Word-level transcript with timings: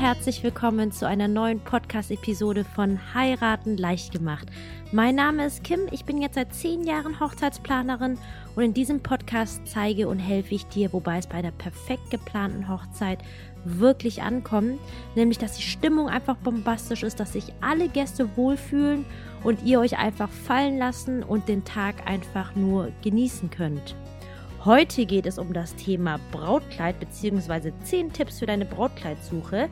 herzlich 0.00 0.42
willkommen 0.42 0.92
zu 0.92 1.06
einer 1.06 1.28
neuen 1.28 1.60
Podcast-Episode 1.60 2.64
von 2.64 2.98
Heiraten 3.12 3.76
leicht 3.76 4.12
gemacht. 4.12 4.48
Mein 4.92 5.14
Name 5.14 5.44
ist 5.44 5.62
Kim, 5.62 5.80
ich 5.90 6.06
bin 6.06 6.22
jetzt 6.22 6.36
seit 6.36 6.54
zehn 6.54 6.84
Jahren 6.84 7.20
Hochzeitsplanerin 7.20 8.16
und 8.56 8.62
in 8.62 8.72
diesem 8.72 9.02
Podcast 9.02 9.60
zeige 9.66 10.08
und 10.08 10.18
helfe 10.18 10.54
ich 10.54 10.64
dir, 10.68 10.94
wobei 10.94 11.18
es 11.18 11.26
bei 11.26 11.42
der 11.42 11.50
perfekt 11.50 12.10
geplanten 12.10 12.66
Hochzeit 12.66 13.18
wirklich 13.64 14.22
ankommt, 14.22 14.80
nämlich 15.16 15.36
dass 15.36 15.58
die 15.58 15.62
Stimmung 15.62 16.08
einfach 16.08 16.36
bombastisch 16.36 17.02
ist, 17.02 17.20
dass 17.20 17.34
sich 17.34 17.52
alle 17.60 17.90
Gäste 17.90 18.38
wohlfühlen 18.38 19.04
und 19.44 19.66
ihr 19.66 19.80
euch 19.80 19.98
einfach 19.98 20.30
fallen 20.30 20.78
lassen 20.78 21.22
und 21.22 21.46
den 21.46 21.66
Tag 21.66 22.08
einfach 22.08 22.54
nur 22.54 22.90
genießen 23.02 23.50
könnt. 23.50 23.94
Heute 24.66 25.06
geht 25.06 25.24
es 25.24 25.38
um 25.38 25.54
das 25.54 25.74
Thema 25.74 26.20
Brautkleid 26.32 27.00
bzw. 27.00 27.72
10 27.82 28.12
Tipps 28.12 28.40
für 28.40 28.46
deine 28.46 28.66
Brautkleidsuche. 28.66 29.70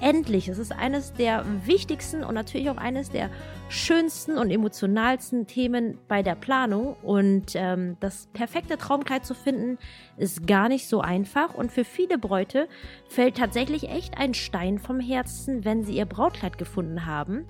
Endlich, 0.00 0.48
es 0.48 0.58
ist 0.58 0.72
eines 0.72 1.12
der 1.12 1.44
wichtigsten 1.66 2.24
und 2.24 2.34
natürlich 2.34 2.68
auch 2.68 2.76
eines 2.76 3.10
der 3.10 3.30
schönsten 3.68 4.36
und 4.36 4.50
emotionalsten 4.50 5.46
Themen 5.46 5.98
bei 6.08 6.24
der 6.24 6.34
Planung. 6.34 6.96
Und 7.04 7.52
ähm, 7.54 7.96
das 8.00 8.26
perfekte 8.32 8.76
Traumkleid 8.76 9.24
zu 9.24 9.34
finden, 9.34 9.78
ist 10.16 10.48
gar 10.48 10.68
nicht 10.68 10.88
so 10.88 11.00
einfach. 11.00 11.54
Und 11.54 11.70
für 11.70 11.84
viele 11.84 12.18
Bräute 12.18 12.66
fällt 13.08 13.36
tatsächlich 13.36 13.88
echt 13.88 14.18
ein 14.18 14.34
Stein 14.34 14.80
vom 14.80 14.98
Herzen, 14.98 15.64
wenn 15.64 15.84
sie 15.84 15.96
ihr 15.96 16.06
Brautkleid 16.06 16.58
gefunden 16.58 17.06
haben. 17.06 17.46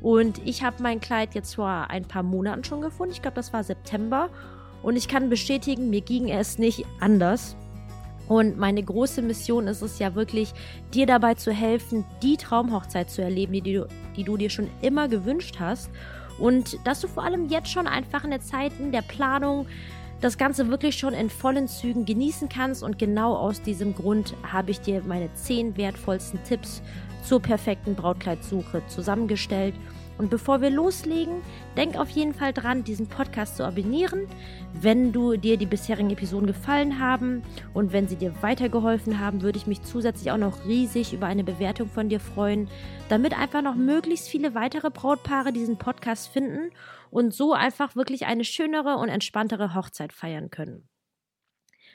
Und 0.00 0.44
ich 0.44 0.64
habe 0.64 0.82
mein 0.82 0.98
Kleid 0.98 1.36
jetzt 1.36 1.54
vor 1.54 1.86
ein 1.90 2.06
paar 2.06 2.24
Monaten 2.24 2.64
schon 2.64 2.80
gefunden. 2.80 3.12
Ich 3.12 3.22
glaube, 3.22 3.36
das 3.36 3.52
war 3.52 3.62
September. 3.62 4.30
Und 4.84 4.96
ich 4.96 5.08
kann 5.08 5.30
bestätigen, 5.30 5.88
mir 5.88 6.02
ging 6.02 6.28
es 6.28 6.58
nicht 6.58 6.84
anders. 7.00 7.56
Und 8.28 8.58
meine 8.58 8.82
große 8.82 9.22
Mission 9.22 9.66
ist 9.66 9.82
es 9.82 9.98
ja 9.98 10.14
wirklich, 10.14 10.52
dir 10.92 11.06
dabei 11.06 11.34
zu 11.34 11.52
helfen, 11.52 12.04
die 12.22 12.36
Traumhochzeit 12.36 13.10
zu 13.10 13.22
erleben, 13.22 13.52
die 13.54 13.62
du, 13.62 13.88
die 14.14 14.24
du 14.24 14.36
dir 14.36 14.50
schon 14.50 14.68
immer 14.82 15.08
gewünscht 15.08 15.56
hast. 15.58 15.90
Und 16.38 16.78
dass 16.84 17.00
du 17.00 17.08
vor 17.08 17.24
allem 17.24 17.48
jetzt 17.48 17.70
schon 17.70 17.86
einfach 17.86 18.24
in 18.24 18.30
den 18.30 18.42
Zeiten 18.42 18.92
der 18.92 19.02
Planung 19.02 19.66
das 20.20 20.36
Ganze 20.36 20.68
wirklich 20.68 20.96
schon 20.96 21.14
in 21.14 21.30
vollen 21.30 21.66
Zügen 21.66 22.04
genießen 22.04 22.50
kannst. 22.50 22.82
Und 22.82 22.98
genau 22.98 23.34
aus 23.34 23.62
diesem 23.62 23.94
Grund 23.94 24.34
habe 24.42 24.70
ich 24.70 24.80
dir 24.80 25.02
meine 25.06 25.32
zehn 25.32 25.76
wertvollsten 25.78 26.42
Tipps 26.44 26.82
zur 27.22 27.40
perfekten 27.40 27.94
Brautkleidsuche 27.94 28.82
zusammengestellt. 28.88 29.74
Und 30.16 30.30
bevor 30.30 30.60
wir 30.60 30.70
loslegen, 30.70 31.42
denk 31.76 31.96
auf 31.96 32.08
jeden 32.10 32.34
Fall 32.34 32.52
dran, 32.52 32.84
diesen 32.84 33.08
Podcast 33.08 33.56
zu 33.56 33.64
abonnieren, 33.64 34.28
wenn 34.72 35.12
du 35.12 35.36
dir 35.36 35.56
die 35.56 35.66
bisherigen 35.66 36.10
Episoden 36.10 36.46
gefallen 36.46 37.00
haben 37.00 37.42
und 37.72 37.92
wenn 37.92 38.06
sie 38.06 38.16
dir 38.16 38.40
weitergeholfen 38.42 39.18
haben, 39.18 39.42
würde 39.42 39.58
ich 39.58 39.66
mich 39.66 39.82
zusätzlich 39.82 40.30
auch 40.30 40.38
noch 40.38 40.66
riesig 40.66 41.12
über 41.12 41.26
eine 41.26 41.42
Bewertung 41.42 41.88
von 41.88 42.08
dir 42.08 42.20
freuen, 42.20 42.68
damit 43.08 43.36
einfach 43.36 43.62
noch 43.62 43.74
möglichst 43.74 44.28
viele 44.28 44.54
weitere 44.54 44.90
Brautpaare 44.90 45.52
diesen 45.52 45.78
Podcast 45.78 46.28
finden 46.28 46.70
und 47.10 47.34
so 47.34 47.52
einfach 47.52 47.96
wirklich 47.96 48.26
eine 48.26 48.44
schönere 48.44 48.96
und 48.98 49.08
entspanntere 49.08 49.74
Hochzeit 49.74 50.12
feiern 50.12 50.50
können. 50.50 50.88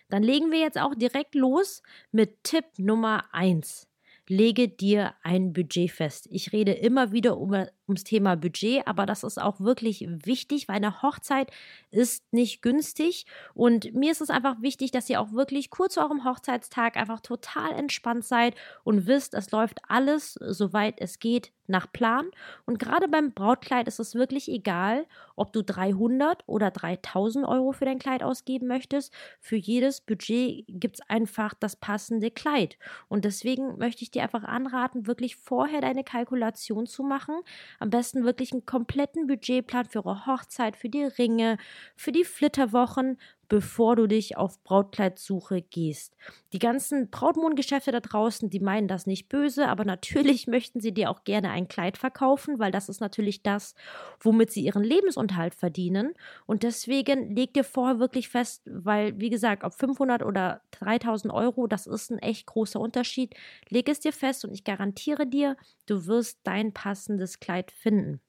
Dann 0.09 0.23
legen 0.23 0.51
wir 0.51 0.59
jetzt 0.59 0.79
auch 0.79 0.95
direkt 0.95 1.35
los 1.35 1.83
mit 2.11 2.43
Tipp 2.43 2.65
Nummer 2.77 3.25
1 3.31 3.89
lege 4.29 4.69
dir 4.69 5.15
ein 5.23 5.51
Budget 5.53 5.91
fest. 5.91 6.27
Ich 6.31 6.53
rede 6.53 6.71
immer 6.71 7.11
wieder 7.11 7.37
um, 7.37 7.65
ums 7.89 8.03
Thema 8.03 8.35
Budget, 8.35 8.87
aber 8.87 9.05
das 9.05 9.23
ist 9.23 9.41
auch 9.41 9.59
wirklich 9.59 10.05
wichtig, 10.07 10.67
weil 10.67 10.77
eine 10.77 11.01
Hochzeit 11.01 11.51
ist 11.91 12.31
nicht 12.31 12.61
günstig 12.61 13.25
und 13.53 13.93
mir 13.93 14.11
ist 14.11 14.21
es 14.21 14.29
einfach 14.29 14.61
wichtig, 14.61 14.91
dass 14.91 15.09
ihr 15.09 15.19
auch 15.19 15.31
wirklich 15.33 15.69
kurz 15.69 15.95
vor 15.95 16.03
eurem 16.03 16.23
Hochzeitstag 16.23 16.95
einfach 16.95 17.19
total 17.19 17.71
entspannt 17.73 18.23
seid 18.23 18.55
und 18.83 19.07
wisst, 19.07 19.33
es 19.33 19.51
läuft 19.51 19.79
alles, 19.87 20.33
soweit 20.33 20.95
es 20.99 21.19
geht, 21.19 21.51
nach 21.69 21.91
Plan. 21.91 22.29
Und 22.65 22.79
gerade 22.79 23.07
beim 23.07 23.31
Brautkleid 23.31 23.87
ist 23.87 23.99
es 23.99 24.15
wirklich 24.15 24.49
egal, 24.49 25.05
ob 25.35 25.53
du 25.53 25.63
300 25.63 26.43
oder 26.47 26.71
3000 26.71 27.45
Euro 27.45 27.71
für 27.71 27.85
dein 27.85 27.99
Kleid 27.99 28.23
ausgeben 28.23 28.67
möchtest. 28.67 29.13
Für 29.39 29.55
jedes 29.55 30.01
Budget 30.01 30.65
gibt 30.67 30.95
es 30.95 31.09
einfach 31.09 31.53
das 31.53 31.75
passende 31.75 32.31
Kleid. 32.31 32.77
Und 33.07 33.23
deswegen 33.23 33.77
möchte 33.77 34.03
ich 34.03 34.11
dir 34.11 34.23
einfach 34.23 34.43
anraten, 34.43 35.07
wirklich 35.07 35.35
vorher 35.37 35.81
deine 35.81 36.03
Kalkulation 36.03 36.87
zu 36.87 37.03
machen. 37.03 37.35
Am 37.79 37.89
besten 37.89 38.23
wirklich 38.25 38.51
einen 38.51 38.65
kompletten 38.65 39.27
Budgetplan 39.27 39.85
für 39.85 40.05
eure 40.05 40.25
Hochzeit, 40.25 40.75
für 40.75 40.89
die 40.89 41.03
Ringe, 41.03 41.57
für 41.95 42.11
die 42.11 42.25
Flitterwochen, 42.25 43.17
bevor 43.49 43.95
du 43.95 44.07
dich 44.07 44.37
auf 44.37 44.63
Brautkleidsuche 44.63 45.61
gehst. 45.63 46.15
Die 46.53 46.59
ganzen 46.59 47.09
Brautmodengeschäfte 47.09 47.91
da 47.91 47.99
draußen, 47.99 48.49
die 48.49 48.59
meinen 48.59 48.87
das 48.87 49.07
nicht 49.07 49.27
böse, 49.27 49.67
aber 49.67 49.83
natürlich 49.85 50.47
möchten 50.47 50.79
sie 50.79 50.93
dir 50.93 51.09
auch 51.09 51.23
gerne 51.23 51.49
ein 51.49 51.67
Kleid 51.67 51.97
verkaufen, 51.97 52.59
weil 52.59 52.71
das 52.71 52.87
ist 52.87 53.01
natürlich 53.01 53.41
das, 53.43 53.73
womit 54.19 54.51
sie 54.51 54.63
ihren 54.63 54.83
Lebensunterhalt 54.83 55.55
verdienen. 55.55 56.13
Und 56.45 56.63
deswegen 56.63 57.35
leg 57.35 57.53
dir 57.53 57.63
vorher 57.63 57.99
wirklich 57.99 58.29
fest, 58.29 58.61
weil, 58.65 59.19
wie 59.19 59.29
gesagt, 59.29 59.63
ob 59.63 59.73
500 59.73 60.23
oder 60.23 60.61
3000 60.71 61.33
Euro, 61.33 61.67
das 61.67 61.87
ist 61.87 62.11
ein 62.11 62.19
echt 62.19 62.45
großer 62.45 62.79
Unterschied. 62.79 63.33
Leg 63.67 63.89
es 63.89 63.99
dir 63.99 64.13
fest 64.13 64.45
und 64.45 64.53
ich 64.53 64.63
garantiere 64.63 65.25
dir, 65.25 65.57
du 65.87 66.05
wirst 66.05 66.39
dein 66.43 66.71
passendes 66.73 67.39
Kleid 67.39 67.71
finden. 67.71 68.21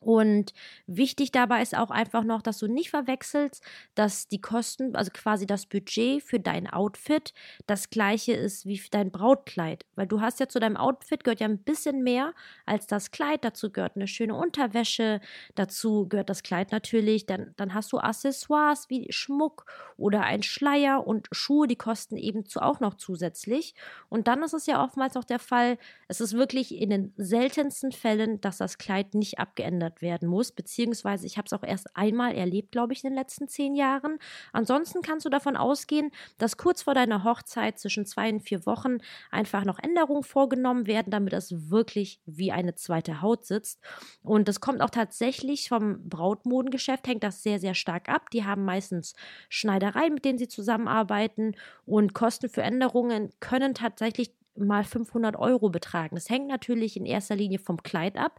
Und 0.00 0.52
wichtig 0.86 1.32
dabei 1.32 1.62
ist 1.62 1.76
auch 1.76 1.90
einfach 1.90 2.22
noch, 2.22 2.42
dass 2.42 2.58
du 2.58 2.66
nicht 2.66 2.90
verwechselst, 2.90 3.62
dass 3.94 4.28
die 4.28 4.40
Kosten, 4.40 4.94
also 4.94 5.10
quasi 5.12 5.46
das 5.46 5.66
Budget 5.66 6.22
für 6.22 6.38
dein 6.38 6.68
Outfit 6.68 7.32
das 7.66 7.90
gleiche 7.90 8.32
ist 8.32 8.66
wie 8.66 8.78
für 8.78 8.90
dein 8.90 9.10
Brautkleid. 9.10 9.84
Weil 9.94 10.06
du 10.06 10.20
hast 10.20 10.38
ja 10.38 10.48
zu 10.48 10.60
deinem 10.60 10.76
Outfit 10.76 11.24
gehört 11.24 11.40
ja 11.40 11.48
ein 11.48 11.62
bisschen 11.62 12.02
mehr 12.02 12.34
als 12.66 12.86
das 12.86 13.10
Kleid. 13.10 13.44
Dazu 13.44 13.72
gehört 13.72 13.96
eine 13.96 14.06
schöne 14.06 14.34
Unterwäsche, 14.34 15.20
dazu 15.54 16.08
gehört 16.08 16.30
das 16.30 16.42
Kleid 16.42 16.72
natürlich. 16.72 17.26
Dann, 17.26 17.54
dann 17.56 17.74
hast 17.74 17.92
du 17.92 17.98
Accessoires 17.98 18.88
wie 18.90 19.06
Schmuck 19.10 19.64
oder 19.96 20.22
ein 20.22 20.42
Schleier 20.42 21.06
und 21.06 21.26
Schuhe, 21.32 21.66
die 21.66 21.76
kosten 21.76 22.16
eben 22.16 22.44
zu 22.44 22.60
auch 22.60 22.80
noch 22.80 22.94
zusätzlich. 22.94 23.74
Und 24.08 24.28
dann 24.28 24.42
ist 24.42 24.52
es 24.54 24.66
ja 24.66 24.84
oftmals 24.84 25.16
auch 25.16 25.24
der 25.24 25.38
Fall, 25.38 25.78
es 26.08 26.20
ist 26.20 26.34
wirklich 26.34 26.74
in 26.74 26.90
den 26.90 27.14
seltensten 27.16 27.92
Fällen, 27.92 28.40
dass 28.40 28.58
das 28.58 28.78
Kleid 28.78 29.14
nicht 29.14 29.38
abgeändert 29.38 29.85
verändert 29.86 30.02
werden 30.02 30.28
muss, 30.28 30.52
beziehungsweise 30.52 31.26
ich 31.26 31.38
habe 31.38 31.46
es 31.46 31.52
auch 31.52 31.62
erst 31.62 31.96
einmal 31.96 32.34
erlebt, 32.34 32.72
glaube 32.72 32.92
ich, 32.92 33.04
in 33.04 33.10
den 33.10 33.18
letzten 33.18 33.48
zehn 33.48 33.74
Jahren. 33.74 34.18
Ansonsten 34.52 35.02
kannst 35.02 35.26
du 35.26 35.30
davon 35.30 35.56
ausgehen, 35.56 36.10
dass 36.38 36.56
kurz 36.56 36.82
vor 36.82 36.94
deiner 36.94 37.24
Hochzeit 37.24 37.78
zwischen 37.78 38.06
zwei 38.06 38.30
und 38.30 38.40
vier 38.40 38.66
Wochen 38.66 38.98
einfach 39.30 39.64
noch 39.64 39.78
Änderungen 39.78 40.22
vorgenommen 40.22 40.86
werden, 40.86 41.10
damit 41.10 41.32
es 41.32 41.70
wirklich 41.70 42.20
wie 42.26 42.52
eine 42.52 42.74
zweite 42.74 43.22
Haut 43.22 43.44
sitzt. 43.46 43.80
Und 44.22 44.48
das 44.48 44.60
kommt 44.60 44.80
auch 44.82 44.90
tatsächlich 44.90 45.68
vom 45.68 46.08
Brautmodengeschäft, 46.08 47.06
hängt 47.06 47.22
das 47.22 47.42
sehr, 47.42 47.58
sehr 47.58 47.74
stark 47.74 48.08
ab. 48.08 48.30
Die 48.30 48.44
haben 48.44 48.64
meistens 48.64 49.14
Schneidereien, 49.48 50.14
mit 50.14 50.24
denen 50.24 50.38
sie 50.38 50.48
zusammenarbeiten 50.48 51.54
und 51.84 52.14
Kosten 52.14 52.48
für 52.48 52.62
Änderungen 52.62 53.30
können 53.40 53.74
tatsächlich 53.74 54.32
mal 54.58 54.84
500 54.84 55.36
Euro 55.36 55.70
betragen. 55.70 56.16
Das 56.16 56.30
hängt 56.30 56.48
natürlich 56.48 56.96
in 56.96 57.06
erster 57.06 57.36
Linie 57.36 57.58
vom 57.58 57.82
Kleid 57.82 58.16
ab. 58.16 58.38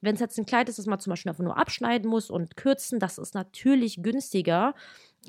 Wenn 0.00 0.14
es 0.14 0.20
jetzt 0.20 0.38
ein 0.38 0.46
Kleid 0.46 0.68
ist, 0.68 0.78
das 0.78 0.86
man 0.86 1.00
zum 1.00 1.10
Beispiel 1.10 1.30
einfach 1.30 1.44
nur 1.44 1.56
abschneiden 1.56 2.08
muss 2.08 2.30
und 2.30 2.56
kürzen, 2.56 3.00
das 3.00 3.18
ist 3.18 3.34
natürlich 3.34 4.02
günstiger. 4.02 4.74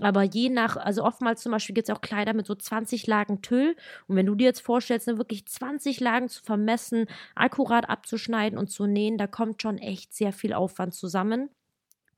Aber 0.02 0.24
je 0.24 0.50
nach, 0.50 0.78
also 0.78 1.04
oftmals 1.04 1.42
zum 1.42 1.52
Beispiel 1.52 1.74
gibt 1.76 1.90
es 1.90 1.96
auch 1.96 2.02
Kleider 2.02 2.34
mit 2.34 2.46
so 2.46 2.56
20 2.56 3.08
Lagen 3.08 3.42
Tüll. 3.42 3.76
Und 4.08 4.16
wenn 4.16 4.26
du 4.26 4.36
dir 4.36 4.46
jetzt 4.46 4.62
vorstellst, 4.62 5.08
ne, 5.08 5.18
wirklich 5.18 5.46
20 5.48 6.00
Lagen 6.00 6.30
zu 6.30 6.44
vermessen, 6.44 7.08
akkurat 7.36 7.90
abzuschneiden 7.90 8.58
und 8.58 8.70
zu 8.70 8.86
nähen, 8.86 9.18
da 9.18 9.28
kommt 9.28 9.62
schon 9.62 9.78
echt 9.78 10.14
sehr 10.14 10.32
viel 10.32 10.54
Aufwand 10.54 10.94
zusammen. 10.94 11.50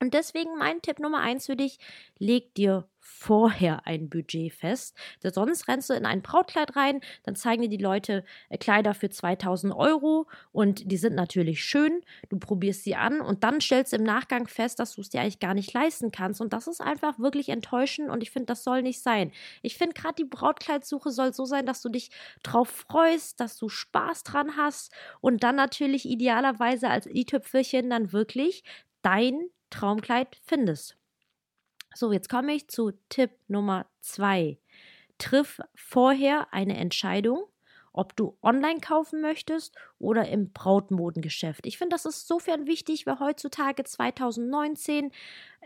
Und 0.02 0.14
deswegen 0.14 0.58
mein 0.58 0.82
Tipp 0.82 0.98
Nummer 0.98 1.20
eins 1.20 1.46
für 1.46 1.54
dich, 1.54 1.78
leg 2.18 2.56
dir 2.56 2.88
vorher 2.98 3.86
ein 3.86 4.10
Budget 4.10 4.52
fest. 4.52 4.96
Denn 5.22 5.32
sonst 5.32 5.68
rennst 5.68 5.90
du 5.90 5.94
in 5.94 6.06
ein 6.06 6.22
Brautkleid 6.22 6.74
rein, 6.74 7.00
dann 7.22 7.36
zeigen 7.36 7.62
dir 7.62 7.68
die 7.68 7.76
Leute 7.76 8.24
äh, 8.48 8.58
Kleider 8.58 8.94
für 8.94 9.10
2000 9.10 9.72
Euro 9.72 10.26
und 10.50 10.90
die 10.90 10.96
sind 10.96 11.14
natürlich 11.14 11.62
schön. 11.62 12.02
Du 12.30 12.40
probierst 12.40 12.82
sie 12.82 12.96
an 12.96 13.20
und 13.20 13.44
dann 13.44 13.60
stellst 13.60 13.92
du 13.92 13.96
im 13.98 14.02
Nachgang 14.02 14.48
fest, 14.48 14.80
dass 14.80 14.96
du 14.96 15.02
es 15.02 15.10
dir 15.10 15.20
eigentlich 15.20 15.38
gar 15.38 15.54
nicht 15.54 15.72
leisten 15.72 16.10
kannst. 16.10 16.40
Und 16.40 16.52
das 16.52 16.66
ist 16.66 16.80
einfach 16.80 17.20
wirklich 17.20 17.48
enttäuschend 17.48 18.10
und 18.10 18.24
ich 18.24 18.32
finde, 18.32 18.46
das 18.46 18.64
soll 18.64 18.82
nicht 18.82 19.04
sein. 19.04 19.30
Ich 19.62 19.78
finde 19.78 19.94
gerade 19.94 20.16
die 20.16 20.24
Brautkleidsuche 20.24 21.12
soll 21.12 21.32
so 21.32 21.44
sein, 21.44 21.64
dass 21.64 21.80
du 21.80 21.90
dich 21.90 22.10
drauf 22.42 22.68
freust, 22.88 23.38
dass 23.38 23.56
du 23.56 23.68
Spaß 23.68 24.24
dran 24.24 24.56
hast 24.56 24.92
und 25.20 25.44
dann 25.44 25.54
natürlich 25.54 26.06
idealerweise 26.06 26.90
als 26.90 27.06
i-Tüpfelchen 27.06 27.88
dann 27.88 28.12
wirklich 28.12 28.64
dein 29.02 29.48
Traumkleid 29.72 30.36
findest. 30.44 30.96
So, 31.94 32.12
jetzt 32.12 32.28
komme 32.28 32.54
ich 32.54 32.68
zu 32.68 32.92
Tipp 33.08 33.32
Nummer 33.48 33.86
zwei. 34.00 34.58
Triff 35.18 35.60
vorher 35.74 36.52
eine 36.52 36.76
Entscheidung, 36.76 37.46
ob 37.92 38.16
du 38.16 38.36
online 38.42 38.80
kaufen 38.80 39.20
möchtest 39.20 39.76
oder 39.98 40.28
im 40.28 40.52
Brautmodengeschäft. 40.52 41.66
Ich 41.66 41.78
finde, 41.78 41.94
das 41.94 42.06
ist 42.06 42.26
sofern 42.26 42.66
wichtig, 42.66 43.06
weil 43.06 43.20
heutzutage 43.20 43.84
2019 43.84 45.06
äh, 45.06 45.10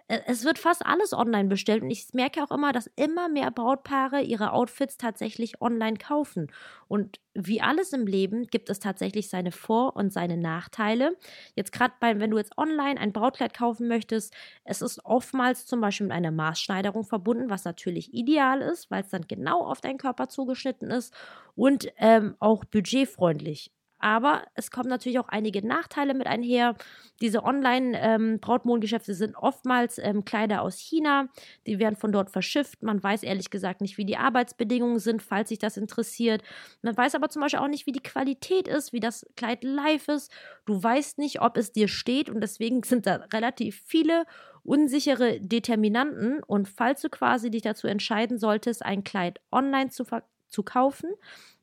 es 0.08 0.44
wird 0.44 0.58
fast 0.58 0.87
alles 0.87 1.12
online 1.12 1.49
bestellt 1.49 1.82
und 1.82 1.91
ich 1.91 2.14
merke 2.14 2.43
auch 2.43 2.53
immer, 2.53 2.73
dass 2.73 2.88
immer 2.94 3.29
mehr 3.29 3.50
Brautpaare 3.50 4.20
ihre 4.23 4.53
Outfits 4.53 4.97
tatsächlich 4.99 5.61
online 5.61 5.97
kaufen. 5.97 6.53
Und 6.87 7.19
wie 7.35 7.61
alles 7.61 7.93
im 7.93 8.06
Leben 8.06 8.47
gibt 8.47 8.70
es 8.70 8.79
tatsächlich 8.79 9.29
seine 9.29 9.50
Vor- 9.50 9.97
und 9.97 10.12
seine 10.12 10.37
Nachteile. 10.37 11.17
Jetzt 11.56 11.73
gerade 11.73 11.94
wenn 12.00 12.31
du 12.31 12.38
jetzt 12.38 12.56
online 12.56 13.00
ein 13.00 13.12
Brautkleid 13.12 13.53
kaufen 13.53 13.88
möchtest, 13.88 14.32
es 14.64 14.81
ist 14.81 15.05
oftmals 15.05 15.67
zum 15.67 15.81
Beispiel 15.81 16.06
mit 16.06 16.14
einer 16.17 16.31
Maßschneiderung 16.31 17.05
verbunden, 17.05 17.50
was 17.50 17.64
natürlich 17.64 18.14
ideal 18.14 18.61
ist, 18.62 18.91
weil 18.93 19.02
es 19.02 19.11
dann 19.11 19.26
genau 19.26 19.62
auf 19.67 19.81
deinen 19.81 19.99
Körper 19.99 20.29
zugeschnitten 20.29 20.91
ist 20.91 21.12
und 21.56 21.88
ähm, 21.99 22.37
auch 22.38 22.64
budgetfreundlich. 22.64 23.73
Aber 23.98 24.44
es 24.54 24.70
kommen 24.70 24.88
natürlich 24.88 25.19
auch 25.19 25.28
einige 25.28 25.66
Nachteile 25.66 26.14
mit 26.14 26.26
einher. 26.26 26.75
Diese 27.20 27.43
Online-Brautmodengeschäfte 27.44 29.12
ähm, 29.12 29.16
sind 29.16 29.37
oftmals 29.37 29.98
ähm, 29.98 30.25
Kleider 30.25 30.62
aus 30.62 30.78
China. 30.78 31.28
Die 31.66 31.78
werden 31.78 31.96
von 31.96 32.12
dort 32.12 32.31
verschifft. 32.31 32.82
Man 32.82 33.02
weiß 33.02 33.22
ehrlich 33.22 33.50
gesagt 33.50 33.81
nicht, 33.81 33.96
wie 33.96 34.04
die 34.04 34.19
Arbeitsbedingungen 34.19 34.98
sind, 34.98 35.22
falls 35.22 35.48
sich 35.48 35.58
das 35.58 35.76
interessiert. 35.76 36.43
Man 36.82 36.96
weiß 36.96 37.14
aber 37.14 37.31
zum 37.31 37.40
Beispiel 37.40 37.60
auch 37.60 37.69
nicht, 37.69 37.87
wie 37.87 37.93
die 37.93 38.02
Qualität 38.02 38.69
ist, 38.69 38.93
wie 38.93 39.00
das 39.00 39.26
Kleid 39.37 39.64
live 39.64 40.08
ist. 40.08 40.31
Du 40.66 40.82
weißt 40.82 41.19
nicht, 41.19 41.40
ob 41.40 41.56
es 41.56 41.72
dir 41.72 41.88
steht. 41.88 42.28
Und 42.28 42.40
deswegen 42.40 42.82
sind 42.82 43.06
da 43.06 43.26
relativ 43.32 43.82
viele 43.87 44.25
unsichere 44.62 45.40
Determinanten. 45.40 46.42
Und 46.42 46.69
falls 46.69 47.00
du 47.00 47.08
quasi 47.08 47.50
dich 47.50 47.62
dazu 47.62 47.87
entscheiden 47.87 48.38
solltest, 48.38 48.84
ein 48.84 49.04
Kleid 49.04 49.40
online 49.50 49.90
zu, 49.90 50.04
zu 50.49 50.62
kaufen, 50.62 51.10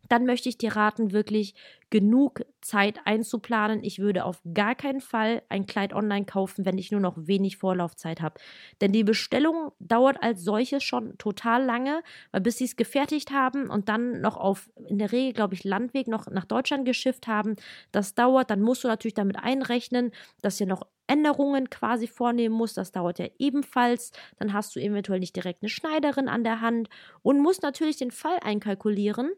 dann 0.10 0.26
möchte 0.26 0.50
ich 0.50 0.58
dir 0.58 0.76
raten, 0.76 1.12
wirklich 1.12 1.56
genug 1.90 2.44
Zeit 2.62 3.00
einzuplanen. 3.06 3.84
Ich 3.84 4.00
würde 4.00 4.26
auf 4.26 4.42
gar 4.54 4.74
keinen 4.74 5.00
Fall 5.00 5.44
ein 5.50 5.68
Kleid 5.68 5.94
online 5.94 6.26
kaufen, 6.26 6.66
wenn 6.66 6.78
ich 6.78 6.92
nur 6.92 7.00
noch 7.00 7.16
wenig 7.18 7.58
Vorlaufzeit 7.58 8.22
habe. 8.22 8.40
Denn 8.82 8.92
die 8.92 9.04
Bestellung 9.04 9.72
dauert 9.80 10.22
als 10.24 10.44
solches 10.44 10.84
schon 10.84 11.18
total 11.18 11.64
lange, 11.64 12.02
weil 12.32 12.42
bis 12.42 12.58
sie 12.58 12.66
es 12.66 12.76
gefertigt 12.76 13.32
haben 13.32 13.70
und 13.70 13.90
dann 13.90 14.22
noch 14.22 14.38
auf, 14.38 14.72
in 14.88 14.98
der 14.98 15.12
Regel, 15.12 15.34
glaube 15.34 15.54
ich, 15.54 15.64
Landweg 15.64 16.08
noch 16.08 16.28
nach 16.28 16.46
Deutschland 16.46 16.86
geschifft 16.86 17.28
haben, 17.28 17.56
das 17.92 18.16
dauert. 18.16 18.50
Dann 18.50 18.62
musst 18.62 18.84
du 18.84 18.88
natürlich 18.88 19.14
damit 19.14 19.38
einrechnen, 19.38 20.12
dass 20.42 20.60
ihr 20.60 20.68
noch 20.68 20.88
Änderungen 21.06 21.70
quasi 21.70 22.08
vornehmen 22.08 22.56
musst. 22.56 22.78
Das 22.78 22.92
dauert 22.92 23.20
ja 23.20 23.28
ebenfalls. 23.38 24.12
Dann 24.38 24.54
hast 24.54 24.76
du 24.76 24.80
eventuell 24.80 25.20
nicht 25.20 25.36
direkt 25.36 25.62
eine 25.62 25.70
Schneiderin 25.70 26.28
an 26.28 26.44
der 26.44 26.62
Hand 26.62 26.90
und 27.22 27.40
musst 27.40 27.62
natürlich 27.62 27.98
den 27.98 28.12
Fall 28.12 28.40
einkalkulieren 28.42 29.30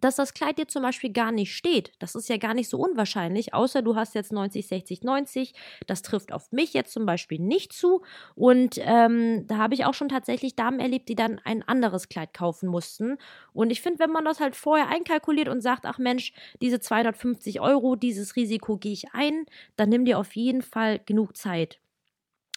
dass 0.00 0.16
das 0.16 0.34
Kleid 0.34 0.58
dir 0.58 0.68
zum 0.68 0.82
Beispiel 0.82 1.12
gar 1.12 1.32
nicht 1.32 1.54
steht. 1.54 1.92
Das 1.98 2.14
ist 2.14 2.28
ja 2.28 2.36
gar 2.36 2.54
nicht 2.54 2.68
so 2.68 2.78
unwahrscheinlich, 2.78 3.54
außer 3.54 3.82
du 3.82 3.96
hast 3.96 4.14
jetzt 4.14 4.32
90, 4.32 4.66
60, 4.66 5.02
90. 5.02 5.54
Das 5.86 6.02
trifft 6.02 6.32
auf 6.32 6.52
mich 6.52 6.74
jetzt 6.74 6.92
zum 6.92 7.06
Beispiel 7.06 7.38
nicht 7.38 7.72
zu. 7.72 8.02
Und 8.34 8.78
ähm, 8.78 9.46
da 9.46 9.58
habe 9.58 9.74
ich 9.74 9.84
auch 9.84 9.94
schon 9.94 10.08
tatsächlich 10.08 10.56
Damen 10.56 10.80
erlebt, 10.80 11.08
die 11.08 11.14
dann 11.14 11.40
ein 11.44 11.62
anderes 11.62 12.08
Kleid 12.08 12.34
kaufen 12.34 12.68
mussten. 12.68 13.16
Und 13.52 13.70
ich 13.70 13.80
finde, 13.80 14.00
wenn 14.00 14.10
man 14.10 14.24
das 14.24 14.40
halt 14.40 14.56
vorher 14.56 14.88
einkalkuliert 14.88 15.48
und 15.48 15.60
sagt, 15.62 15.86
ach 15.86 15.98
Mensch, 15.98 16.32
diese 16.60 16.80
250 16.80 17.60
Euro, 17.60 17.96
dieses 17.96 18.36
Risiko 18.36 18.76
gehe 18.76 18.92
ich 18.92 19.12
ein, 19.12 19.46
dann 19.76 19.88
nimm 19.88 20.04
dir 20.04 20.18
auf 20.18 20.36
jeden 20.36 20.62
Fall 20.62 21.00
genug 21.04 21.36
Zeit. 21.36 21.80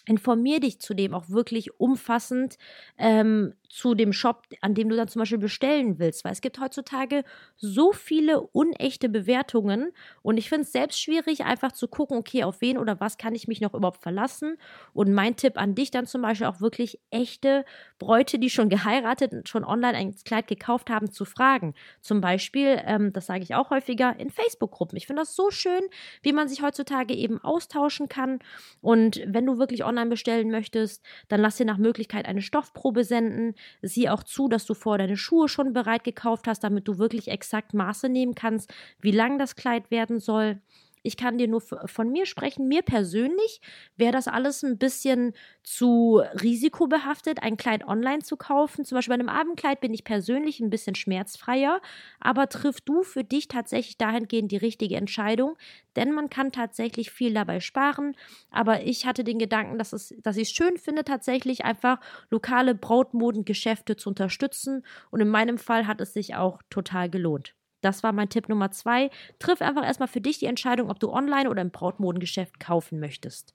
Informier 0.06 0.60
dich 0.60 0.80
zudem 0.80 1.14
auch 1.14 1.28
wirklich 1.28 1.78
umfassend 1.78 2.56
ähm, 2.98 3.54
zu 3.70 3.94
dem 3.94 4.12
Shop, 4.12 4.42
an 4.60 4.74
dem 4.74 4.88
du 4.88 4.96
dann 4.96 5.06
zum 5.06 5.20
Beispiel 5.20 5.38
bestellen 5.38 6.00
willst, 6.00 6.24
weil 6.24 6.32
es 6.32 6.40
gibt 6.40 6.58
heutzutage 6.60 7.22
so 7.56 7.92
viele 7.92 8.40
unechte 8.40 9.08
Bewertungen 9.08 9.92
und 10.22 10.38
ich 10.38 10.48
finde 10.48 10.62
es 10.64 10.72
selbst 10.72 11.00
schwierig, 11.00 11.44
einfach 11.44 11.70
zu 11.70 11.86
gucken, 11.86 12.18
okay, 12.18 12.42
auf 12.42 12.60
wen 12.60 12.78
oder 12.78 12.98
was 12.98 13.16
kann 13.16 13.32
ich 13.32 13.46
mich 13.46 13.60
noch 13.60 13.72
überhaupt 13.72 14.02
verlassen. 14.02 14.56
Und 14.92 15.12
mein 15.12 15.36
Tipp 15.36 15.56
an 15.56 15.76
dich 15.76 15.92
dann 15.92 16.06
zum 16.06 16.20
Beispiel 16.20 16.48
auch 16.48 16.60
wirklich 16.60 17.00
echte 17.10 17.64
Bräute, 18.00 18.40
die 18.40 18.50
schon 18.50 18.70
geheiratet 18.70 19.32
und 19.32 19.48
schon 19.48 19.64
online 19.64 19.96
ein 19.96 20.16
Kleid 20.24 20.48
gekauft 20.48 20.90
haben, 20.90 21.12
zu 21.12 21.24
fragen. 21.24 21.74
Zum 22.00 22.20
Beispiel, 22.20 22.82
ähm, 22.84 23.12
das 23.12 23.26
sage 23.26 23.44
ich 23.44 23.54
auch 23.54 23.70
häufiger, 23.70 24.18
in 24.18 24.30
Facebook-Gruppen. 24.30 24.96
Ich 24.96 25.06
finde 25.06 25.22
das 25.22 25.36
so 25.36 25.50
schön, 25.50 25.82
wie 26.22 26.32
man 26.32 26.48
sich 26.48 26.60
heutzutage 26.62 27.14
eben 27.14 27.38
austauschen 27.40 28.08
kann. 28.08 28.40
Und 28.80 29.22
wenn 29.26 29.46
du 29.46 29.58
wirklich 29.58 29.84
online 29.84 30.10
bestellen 30.10 30.50
möchtest, 30.50 31.04
dann 31.28 31.40
lass 31.40 31.56
dir 31.56 31.66
nach 31.66 31.78
Möglichkeit 31.78 32.26
eine 32.26 32.42
Stoffprobe 32.42 33.04
senden 33.04 33.54
sieh 33.82 34.08
auch 34.08 34.22
zu, 34.22 34.48
dass 34.48 34.66
du 34.66 34.74
vor 34.74 34.98
deine 34.98 35.16
Schuhe 35.16 35.48
schon 35.48 35.72
bereit 35.72 36.04
gekauft 36.04 36.46
hast, 36.46 36.64
damit 36.64 36.88
du 36.88 36.98
wirklich 36.98 37.28
exakt 37.28 37.74
Maße 37.74 38.08
nehmen 38.08 38.34
kannst, 38.34 38.72
wie 39.00 39.12
lang 39.12 39.38
das 39.38 39.56
Kleid 39.56 39.90
werden 39.90 40.20
soll. 40.20 40.60
Ich 41.02 41.16
kann 41.16 41.38
dir 41.38 41.48
nur 41.48 41.60
von 41.60 42.10
mir 42.10 42.26
sprechen. 42.26 42.68
Mir 42.68 42.82
persönlich 42.82 43.60
wäre 43.96 44.12
das 44.12 44.28
alles 44.28 44.62
ein 44.62 44.78
bisschen 44.78 45.32
zu 45.62 46.22
risikobehaftet, 46.42 47.42
ein 47.42 47.56
Kleid 47.56 47.86
online 47.86 48.20
zu 48.20 48.36
kaufen. 48.36 48.84
Zum 48.84 48.96
Beispiel 48.96 49.16
bei 49.16 49.20
einem 49.20 49.28
Abendkleid 49.28 49.80
bin 49.80 49.94
ich 49.94 50.04
persönlich 50.04 50.60
ein 50.60 50.70
bisschen 50.70 50.94
schmerzfreier, 50.94 51.80
aber 52.20 52.48
triff 52.48 52.80
du 52.80 53.02
für 53.02 53.24
dich 53.24 53.48
tatsächlich 53.48 53.98
dahingehend 53.98 54.52
die 54.52 54.56
richtige 54.56 54.96
Entscheidung, 54.96 55.56
denn 55.96 56.12
man 56.12 56.30
kann 56.30 56.52
tatsächlich 56.52 57.10
viel 57.10 57.32
dabei 57.34 57.60
sparen. 57.60 58.14
Aber 58.50 58.82
ich 58.82 59.06
hatte 59.06 59.24
den 59.24 59.38
Gedanken, 59.38 59.78
dass, 59.78 59.92
es, 59.92 60.14
dass 60.22 60.36
ich 60.36 60.48
es 60.48 60.54
schön 60.54 60.76
finde, 60.76 61.04
tatsächlich 61.04 61.64
einfach 61.64 61.98
lokale 62.30 62.74
Brautmodengeschäfte 62.74 63.96
zu 63.96 64.10
unterstützen. 64.10 64.84
Und 65.10 65.20
in 65.20 65.28
meinem 65.28 65.58
Fall 65.58 65.86
hat 65.86 66.00
es 66.00 66.12
sich 66.12 66.34
auch 66.36 66.60
total 66.70 67.08
gelohnt. 67.10 67.54
Das 67.80 68.02
war 68.02 68.12
mein 68.12 68.28
Tipp 68.28 68.48
Nummer 68.48 68.70
zwei. 68.70 69.10
Triff 69.38 69.62
einfach 69.62 69.84
erstmal 69.84 70.08
für 70.08 70.20
dich 70.20 70.38
die 70.38 70.46
Entscheidung, 70.46 70.90
ob 70.90 71.00
du 71.00 71.10
online 71.10 71.48
oder 71.48 71.62
im 71.62 71.70
Brautmodengeschäft 71.70 72.60
kaufen 72.60 73.00
möchtest. 73.00 73.54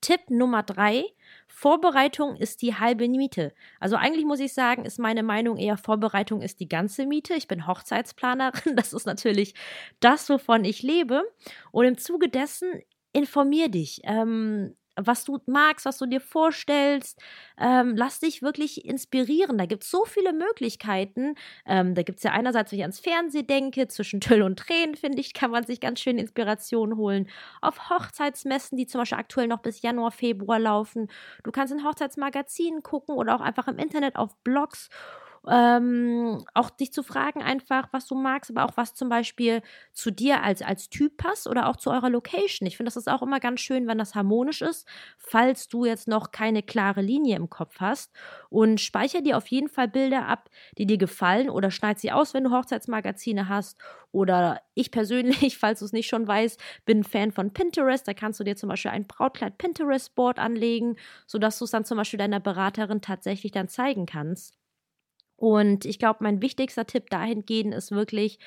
Tipp 0.00 0.28
Nummer 0.28 0.62
drei: 0.62 1.04
Vorbereitung 1.46 2.36
ist 2.36 2.62
die 2.62 2.74
halbe 2.74 3.08
Miete. 3.08 3.54
Also 3.80 3.96
eigentlich 3.96 4.24
muss 4.24 4.40
ich 4.40 4.52
sagen, 4.52 4.84
ist 4.84 4.98
meine 4.98 5.22
Meinung 5.22 5.56
eher 5.56 5.76
Vorbereitung 5.76 6.42
ist 6.42 6.60
die 6.60 6.68
ganze 6.68 7.06
Miete. 7.06 7.34
Ich 7.34 7.48
bin 7.48 7.66
Hochzeitsplanerin. 7.66 8.76
Das 8.76 8.92
ist 8.92 9.06
natürlich 9.06 9.54
das, 10.00 10.28
wovon 10.28 10.64
ich 10.64 10.82
lebe. 10.82 11.22
Und 11.70 11.86
im 11.86 11.98
Zuge 11.98 12.28
dessen 12.28 12.82
informier 13.12 13.68
dich. 13.68 14.00
Ähm, 14.04 14.74
was 14.96 15.24
du 15.24 15.38
magst, 15.46 15.86
was 15.86 15.98
du 15.98 16.06
dir 16.06 16.20
vorstellst. 16.20 17.20
Ähm, 17.58 17.94
lass 17.96 18.20
dich 18.20 18.42
wirklich 18.42 18.84
inspirieren. 18.84 19.58
Da 19.58 19.66
gibt 19.66 19.84
es 19.84 19.90
so 19.90 20.04
viele 20.04 20.32
Möglichkeiten. 20.32 21.34
Ähm, 21.66 21.94
da 21.94 22.02
gibt 22.02 22.18
es 22.18 22.24
ja 22.24 22.32
einerseits, 22.32 22.72
wenn 22.72 22.78
ich 22.78 22.84
ans 22.84 23.00
Fernsehen 23.00 23.46
denke, 23.46 23.88
zwischen 23.88 24.20
Tüll 24.20 24.42
und 24.42 24.58
Tränen, 24.58 24.96
finde 24.96 25.20
ich, 25.20 25.34
kann 25.34 25.50
man 25.50 25.64
sich 25.64 25.80
ganz 25.80 26.00
schön 26.00 26.18
Inspiration 26.18 26.96
holen. 26.96 27.28
Auf 27.60 27.90
Hochzeitsmessen, 27.90 28.76
die 28.76 28.86
zum 28.86 29.00
Beispiel 29.00 29.18
aktuell 29.18 29.48
noch 29.48 29.60
bis 29.62 29.82
Januar, 29.82 30.10
Februar 30.10 30.58
laufen. 30.58 31.08
Du 31.44 31.52
kannst 31.52 31.72
in 31.72 31.84
Hochzeitsmagazinen 31.84 32.82
gucken 32.82 33.16
oder 33.16 33.34
auch 33.36 33.40
einfach 33.40 33.68
im 33.68 33.78
Internet 33.78 34.16
auf 34.16 34.36
Blogs 34.44 34.88
ähm, 35.48 36.44
auch 36.54 36.70
dich 36.70 36.92
zu 36.92 37.02
fragen 37.02 37.42
einfach, 37.42 37.88
was 37.92 38.06
du 38.06 38.14
magst, 38.14 38.50
aber 38.50 38.64
auch 38.64 38.76
was 38.76 38.94
zum 38.94 39.08
Beispiel 39.08 39.62
zu 39.92 40.10
dir 40.12 40.42
als, 40.42 40.62
als 40.62 40.88
Typ 40.88 41.16
passt 41.16 41.48
oder 41.48 41.68
auch 41.68 41.76
zu 41.76 41.90
eurer 41.90 42.10
Location. 42.10 42.66
Ich 42.66 42.76
finde, 42.76 42.88
das 42.88 42.96
ist 42.96 43.08
auch 43.08 43.22
immer 43.22 43.40
ganz 43.40 43.60
schön, 43.60 43.86
wenn 43.88 43.98
das 43.98 44.14
harmonisch 44.14 44.62
ist, 44.62 44.86
falls 45.18 45.68
du 45.68 45.84
jetzt 45.84 46.06
noch 46.08 46.30
keine 46.30 46.62
klare 46.62 47.02
Linie 47.02 47.36
im 47.36 47.50
Kopf 47.50 47.76
hast. 47.80 48.12
Und 48.50 48.80
speicher 48.80 49.20
dir 49.20 49.36
auf 49.36 49.46
jeden 49.48 49.68
Fall 49.68 49.88
Bilder 49.88 50.26
ab, 50.28 50.48
die 50.78 50.86
dir 50.86 50.98
gefallen 50.98 51.50
oder 51.50 51.70
schneid 51.70 51.98
sie 51.98 52.12
aus, 52.12 52.34
wenn 52.34 52.44
du 52.44 52.50
Hochzeitsmagazine 52.50 53.48
hast. 53.48 53.78
Oder 54.12 54.60
ich 54.74 54.90
persönlich, 54.90 55.58
falls 55.58 55.80
du 55.80 55.84
es 55.86 55.92
nicht 55.92 56.08
schon 56.08 56.26
weißt, 56.26 56.60
bin 56.84 57.04
Fan 57.04 57.32
von 57.32 57.52
Pinterest. 57.52 58.06
Da 58.06 58.14
kannst 58.14 58.38
du 58.40 58.44
dir 58.44 58.56
zum 58.56 58.68
Beispiel 58.68 58.90
ein 58.90 59.06
Brautkleid 59.06 59.58
Pinterest-Board 59.58 60.38
anlegen, 60.38 60.96
sodass 61.26 61.58
du 61.58 61.64
es 61.64 61.70
dann 61.70 61.84
zum 61.84 61.96
Beispiel 61.98 62.18
deiner 62.18 62.40
Beraterin 62.40 63.00
tatsächlich 63.00 63.52
dann 63.52 63.68
zeigen 63.68 64.06
kannst. 64.06 64.61
Und 65.42 65.86
ich 65.86 65.98
glaube, 65.98 66.22
mein 66.22 66.40
wichtigster 66.40 66.86
Tipp 66.86 67.10
dahingehend 67.10 67.74
ist 67.74 67.90
wirklich, 67.90 68.38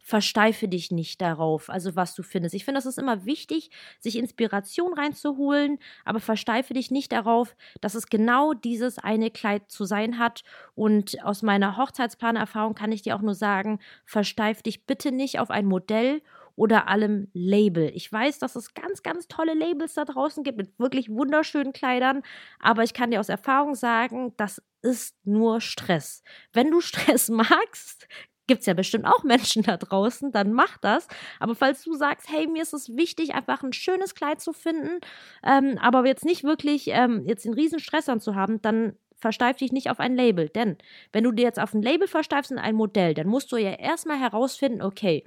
versteife 0.00 0.68
dich 0.68 0.90
nicht 0.90 1.22
darauf, 1.22 1.70
also 1.70 1.96
was 1.96 2.14
du 2.14 2.22
findest. 2.22 2.54
Ich 2.54 2.66
finde, 2.66 2.78
es 2.78 2.84
ist 2.84 2.98
immer 2.98 3.24
wichtig, 3.24 3.70
sich 4.00 4.18
Inspiration 4.18 4.92
reinzuholen, 4.92 5.78
aber 6.04 6.20
versteife 6.20 6.74
dich 6.74 6.90
nicht 6.90 7.10
darauf, 7.10 7.56
dass 7.80 7.94
es 7.94 8.08
genau 8.08 8.52
dieses 8.52 8.98
eine 8.98 9.30
Kleid 9.30 9.70
zu 9.70 9.86
sein 9.86 10.18
hat. 10.18 10.42
Und 10.74 11.24
aus 11.24 11.40
meiner 11.40 11.78
Hochzeitsplanerfahrung 11.78 12.74
kann 12.74 12.92
ich 12.92 13.00
dir 13.00 13.16
auch 13.16 13.22
nur 13.22 13.34
sagen, 13.34 13.78
versteif 14.04 14.60
dich 14.60 14.84
bitte 14.84 15.10
nicht 15.10 15.38
auf 15.38 15.50
ein 15.50 15.64
Modell 15.64 16.20
oder 16.54 16.86
allem 16.86 17.28
Label. 17.32 17.90
Ich 17.94 18.12
weiß, 18.12 18.40
dass 18.40 18.56
es 18.56 18.74
ganz, 18.74 19.02
ganz 19.02 19.26
tolle 19.26 19.54
Labels 19.54 19.94
da 19.94 20.04
draußen 20.04 20.44
gibt 20.44 20.58
mit 20.58 20.78
wirklich 20.78 21.08
wunderschönen 21.08 21.72
Kleidern, 21.72 22.20
aber 22.60 22.82
ich 22.82 22.92
kann 22.92 23.10
dir 23.10 23.20
aus 23.20 23.30
Erfahrung 23.30 23.74
sagen, 23.74 24.34
das 24.36 24.60
ist 24.82 25.16
nur 25.24 25.60
Stress. 25.60 26.22
Wenn 26.52 26.70
du 26.70 26.80
Stress 26.82 27.28
magst, 27.28 28.08
gibt 28.46 28.60
es 28.60 28.66
ja 28.66 28.74
bestimmt 28.74 29.06
auch 29.06 29.22
Menschen 29.22 29.62
da 29.62 29.76
draußen, 29.76 30.32
dann 30.32 30.52
mach 30.52 30.76
das. 30.78 31.06
Aber 31.38 31.54
falls 31.54 31.82
du 31.84 31.94
sagst, 31.94 32.28
hey, 32.28 32.46
mir 32.46 32.62
ist 32.62 32.74
es 32.74 32.96
wichtig, 32.96 33.34
einfach 33.34 33.62
ein 33.62 33.72
schönes 33.72 34.14
Kleid 34.14 34.40
zu 34.40 34.52
finden, 34.52 35.00
ähm, 35.44 35.78
aber 35.80 36.04
jetzt 36.06 36.24
nicht 36.24 36.44
wirklich 36.44 36.88
ähm, 36.88 37.24
jetzt 37.26 37.46
einen 37.46 37.54
riesen 37.54 37.78
Stress 37.78 38.10
zu 38.18 38.34
haben, 38.34 38.60
dann 38.60 38.96
versteif 39.16 39.56
dich 39.58 39.72
nicht 39.72 39.88
auf 39.88 40.00
ein 40.00 40.16
Label. 40.16 40.48
Denn 40.48 40.76
wenn 41.12 41.24
du 41.24 41.32
dir 41.32 41.44
jetzt 41.44 41.60
auf 41.60 41.72
ein 41.72 41.82
Label 41.82 42.08
versteifst 42.08 42.50
in 42.50 42.58
ein 42.58 42.74
Modell, 42.74 43.14
dann 43.14 43.28
musst 43.28 43.52
du 43.52 43.56
ja 43.56 43.70
erstmal 43.70 44.18
herausfinden, 44.18 44.82
okay, 44.82 45.24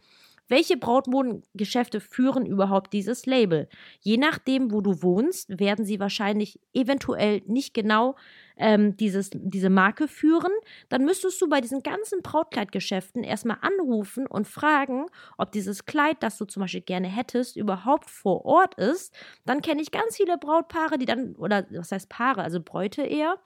welche 0.47 0.77
Brautmodengeschäfte 0.77 1.99
führen 1.99 2.45
überhaupt 2.45 2.93
dieses 2.93 3.25
Label? 3.25 3.67
Je 3.99 4.17
nachdem, 4.17 4.71
wo 4.71 4.81
du 4.81 5.01
wohnst, 5.01 5.59
werden 5.59 5.85
sie 5.85 5.99
wahrscheinlich 5.99 6.59
eventuell 6.73 7.41
nicht 7.47 7.73
genau 7.73 8.15
ähm, 8.57 8.95
dieses, 8.97 9.31
diese 9.33 9.69
Marke 9.69 10.07
führen. 10.07 10.51
Dann 10.89 11.05
müsstest 11.05 11.41
du 11.41 11.49
bei 11.49 11.61
diesen 11.61 11.83
ganzen 11.83 12.21
Brautkleidgeschäften 12.21 13.23
erstmal 13.23 13.57
anrufen 13.61 14.27
und 14.27 14.47
fragen, 14.47 15.07
ob 15.37 15.51
dieses 15.51 15.85
Kleid, 15.85 16.17
das 16.21 16.37
du 16.37 16.45
zum 16.45 16.61
Beispiel 16.61 16.81
gerne 16.81 17.07
hättest, 17.07 17.57
überhaupt 17.57 18.09
vor 18.09 18.45
Ort 18.45 18.75
ist. 18.75 19.13
Dann 19.45 19.61
kenne 19.61 19.81
ich 19.81 19.91
ganz 19.91 20.17
viele 20.17 20.37
Brautpaare, 20.37 20.97
die 20.97 21.05
dann, 21.05 21.35
oder 21.35 21.65
was 21.71 21.91
heißt 21.91 22.09
Paare, 22.09 22.43
also 22.43 22.61
Bräute 22.61 23.01
eher, 23.03 23.39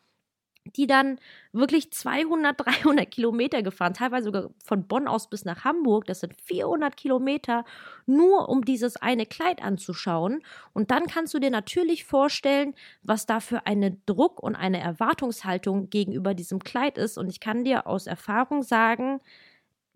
die 0.65 0.87
dann 0.87 1.19
wirklich 1.51 1.91
200, 1.91 2.59
300 2.59 3.09
Kilometer 3.09 3.63
gefahren, 3.63 3.93
teilweise 3.93 4.25
sogar 4.25 4.49
von 4.63 4.87
Bonn 4.87 5.07
aus 5.07 5.29
bis 5.29 5.45
nach 5.45 5.63
Hamburg. 5.63 6.05
Das 6.05 6.19
sind 6.19 6.39
400 6.41 6.95
Kilometer, 6.95 7.65
nur 8.05 8.49
um 8.49 8.63
dieses 8.65 8.97
eine 8.97 9.25
Kleid 9.25 9.63
anzuschauen. 9.63 10.41
Und 10.73 10.91
dann 10.91 11.07
kannst 11.07 11.33
du 11.33 11.39
dir 11.39 11.49
natürlich 11.51 12.05
vorstellen, 12.05 12.75
was 13.01 13.25
da 13.25 13.39
für 13.39 13.65
eine 13.65 13.97
Druck 14.05 14.41
und 14.41 14.55
eine 14.55 14.79
Erwartungshaltung 14.79 15.89
gegenüber 15.89 16.33
diesem 16.33 16.59
Kleid 16.59 16.97
ist. 16.97 17.17
Und 17.17 17.29
ich 17.29 17.39
kann 17.39 17.63
dir 17.63 17.87
aus 17.87 18.07
Erfahrung 18.07 18.63
sagen, 18.63 19.21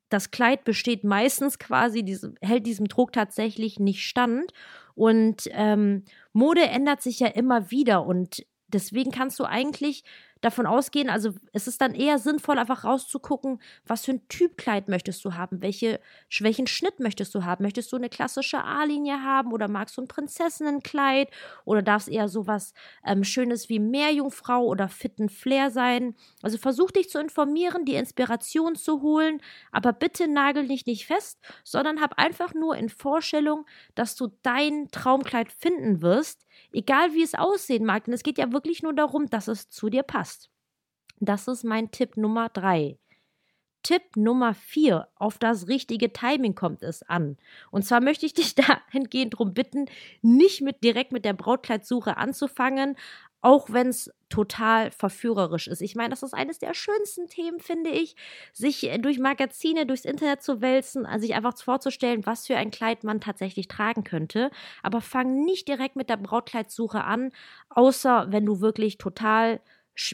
das 0.09 0.31
Kleid 0.31 0.63
besteht 0.63 1.03
meistens 1.03 1.57
quasi, 1.57 2.03
diese, 2.03 2.35
hält 2.41 2.67
diesem 2.67 2.87
Druck 2.87 3.13
tatsächlich 3.13 3.79
nicht 3.79 4.03
stand. 4.03 4.53
Und 4.95 5.49
ähm, 5.51 6.03
Mode 6.33 6.61
ändert 6.61 7.01
sich 7.01 7.19
ja 7.19 7.27
immer 7.27 7.71
wieder 7.71 8.05
und 8.05 8.45
deswegen 8.67 9.11
kannst 9.11 9.39
du 9.39 9.45
eigentlich 9.45 10.03
davon 10.43 10.65
ausgehen, 10.65 11.09
also 11.09 11.33
es 11.53 11.67
ist 11.67 11.81
dann 11.81 11.95
eher 11.95 12.19
sinnvoll, 12.19 12.59
einfach 12.59 12.83
rauszugucken, 12.83 13.61
was 13.85 14.05
für 14.05 14.11
ein 14.11 14.27
Typkleid 14.27 14.89
möchtest 14.89 15.23
du 15.23 15.35
haben, 15.35 15.61
welche, 15.61 15.99
welchen 16.39 16.67
Schnitt 16.67 16.99
möchtest 16.99 17.33
du 17.33 17.43
haben. 17.45 17.63
Möchtest 17.63 17.91
du 17.91 17.95
eine 17.95 18.09
klassische 18.09 18.63
A-Linie 18.63 19.23
haben 19.23 19.53
oder 19.53 19.67
magst 19.67 19.97
du 19.97 20.01
ein 20.01 20.07
Prinzessinnenkleid 20.07 21.29
oder 21.65 21.81
darf 21.81 22.03
es 22.03 22.07
eher 22.07 22.27
so 22.27 22.45
was 22.45 22.73
ähm, 23.05 23.23
Schönes 23.23 23.69
wie 23.69 23.79
Meerjungfrau 23.79 24.65
oder 24.65 24.89
fitten 24.89 25.29
Flair 25.29 25.71
sein? 25.71 26.15
Also 26.41 26.57
versuch 26.57 26.91
dich 26.91 27.09
zu 27.09 27.19
informieren, 27.19 27.85
die 27.85 27.95
Inspiration 27.95 28.75
zu 28.75 29.01
holen, 29.01 29.41
aber 29.71 29.93
bitte 29.93 30.27
nagel 30.27 30.67
dich 30.67 30.85
nicht 30.85 31.05
fest, 31.05 31.39
sondern 31.63 32.01
hab 32.01 32.19
einfach 32.19 32.53
nur 32.53 32.75
in 32.75 32.89
Vorstellung, 32.89 33.65
dass 33.95 34.15
du 34.15 34.27
dein 34.41 34.89
Traumkleid 34.91 35.51
finden 35.51 36.01
wirst, 36.01 36.45
egal 36.71 37.13
wie 37.13 37.23
es 37.23 37.35
aussehen 37.35 37.85
mag. 37.85 38.05
Denn 38.05 38.13
es 38.13 38.23
geht 38.23 38.37
ja 38.37 38.51
wirklich 38.51 38.83
nur 38.83 38.93
darum, 38.93 39.29
dass 39.29 39.47
es 39.47 39.69
zu 39.69 39.89
dir 39.89 40.03
passt. 40.03 40.49
Das 41.19 41.47
ist 41.47 41.63
mein 41.63 41.91
Tipp 41.91 42.17
Nummer 42.17 42.49
drei. 42.49 42.97
Tipp 43.83 44.15
Nummer 44.15 44.53
vier, 44.53 45.09
auf 45.15 45.37
das 45.37 45.67
richtige 45.67 46.13
Timing 46.13 46.55
kommt 46.55 46.81
es 46.83 47.03
an. 47.03 47.37
Und 47.69 47.83
zwar 47.83 47.99
möchte 47.99 48.25
ich 48.25 48.33
dich 48.33 48.55
dahingehend 48.93 49.33
darum 49.33 49.53
bitten, 49.53 49.85
nicht 50.21 50.61
mit 50.61 50.83
direkt 50.83 51.11
mit 51.11 51.25
der 51.25 51.33
Brautkleidsuche 51.33 52.17
anzufangen, 52.17 52.95
auch 53.43 53.69
wenn 53.69 53.87
es 53.89 54.09
total 54.29 54.89
verführerisch 54.89 55.67
ist. 55.67 55.81
Ich 55.81 55.95
meine, 55.95 56.09
das 56.09 56.23
ist 56.23 56.33
eines 56.33 56.59
der 56.59 56.73
schönsten 56.73 57.27
Themen, 57.27 57.59
finde 57.59 57.91
ich, 57.91 58.15
sich 58.53 58.89
durch 58.99 59.19
Magazine, 59.19 59.85
durchs 59.85 60.05
Internet 60.05 60.41
zu 60.41 60.61
wälzen, 60.61 61.05
also 61.05 61.25
sich 61.27 61.35
einfach 61.35 61.55
vorzustellen, 61.57 62.25
was 62.25 62.47
für 62.47 62.55
ein 62.55 62.71
Kleid 62.71 63.03
man 63.03 63.19
tatsächlich 63.19 63.67
tragen 63.67 64.03
könnte. 64.05 64.49
Aber 64.81 65.01
fang 65.01 65.43
nicht 65.43 65.67
direkt 65.67 65.97
mit 65.97 66.09
der 66.09 66.17
Brautkleidsuche 66.17 67.03
an, 67.03 67.31
außer 67.69 68.27
wenn 68.31 68.45
du 68.45 68.61
wirklich 68.61 68.97
total 68.97 69.59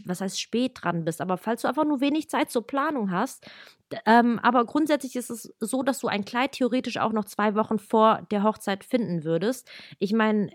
was 0.05 0.19
heißt 0.19 0.41
spät 0.41 0.73
dran 0.81 1.05
bist, 1.05 1.21
aber 1.21 1.37
falls 1.37 1.61
du 1.61 1.69
einfach 1.69 1.85
nur 1.85 2.01
wenig 2.01 2.29
Zeit 2.29 2.51
zur 2.51 2.67
Planung 2.67 3.11
hast. 3.11 3.45
Ähm, 4.05 4.37
aber 4.39 4.65
grundsätzlich 4.65 5.15
ist 5.15 5.29
es 5.29 5.53
so, 5.61 5.83
dass 5.83 5.99
du 5.99 6.07
ein 6.07 6.25
Kleid 6.25 6.51
theoretisch 6.51 6.97
auch 6.97 7.13
noch 7.13 7.23
zwei 7.23 7.55
Wochen 7.55 7.79
vor 7.79 8.27
der 8.29 8.43
Hochzeit 8.43 8.83
finden 8.83 9.23
würdest. 9.23 9.69
Ich 9.97 10.11
meine, 10.11 10.51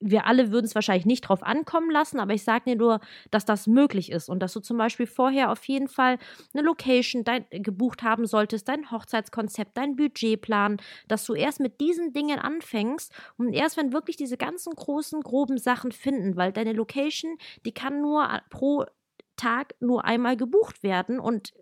wir 0.00 0.26
alle 0.26 0.50
würden 0.50 0.66
es 0.66 0.74
wahrscheinlich 0.74 1.06
nicht 1.06 1.22
drauf 1.22 1.42
ankommen 1.42 1.90
lassen, 1.90 2.18
aber 2.20 2.32
ich 2.32 2.42
sage 2.42 2.64
dir 2.70 2.76
nur, 2.76 3.00
dass 3.30 3.44
das 3.44 3.66
möglich 3.66 4.10
ist 4.10 4.28
und 4.28 4.40
dass 4.40 4.52
du 4.52 4.60
zum 4.60 4.78
Beispiel 4.78 5.06
vorher 5.06 5.50
auf 5.50 5.64
jeden 5.66 5.88
Fall 5.88 6.18
eine 6.54 6.62
Location 6.62 7.22
dein, 7.22 7.44
gebucht 7.50 8.02
haben 8.02 8.26
solltest, 8.26 8.68
dein 8.68 8.90
Hochzeitskonzept, 8.90 9.76
dein 9.76 9.96
Budgetplan, 9.96 10.78
dass 11.06 11.24
du 11.26 11.34
erst 11.34 11.60
mit 11.60 11.80
diesen 11.80 12.12
Dingen 12.12 12.38
anfängst 12.38 13.12
und 13.36 13.52
erst 13.52 13.76
wenn 13.76 13.92
wirklich 13.92 14.16
diese 14.16 14.36
ganzen 14.36 14.72
großen, 14.74 15.20
groben 15.20 15.58
Sachen 15.58 15.92
finden, 15.92 16.36
weil 16.36 16.52
deine 16.52 16.72
Location, 16.72 17.36
die 17.66 17.72
kann 17.72 18.00
nur 18.00 18.26
pro 18.48 18.86
Tag 19.36 19.74
nur 19.80 20.04
einmal 20.04 20.36
gebucht 20.36 20.82
werden 20.82 21.18
und 21.18 21.52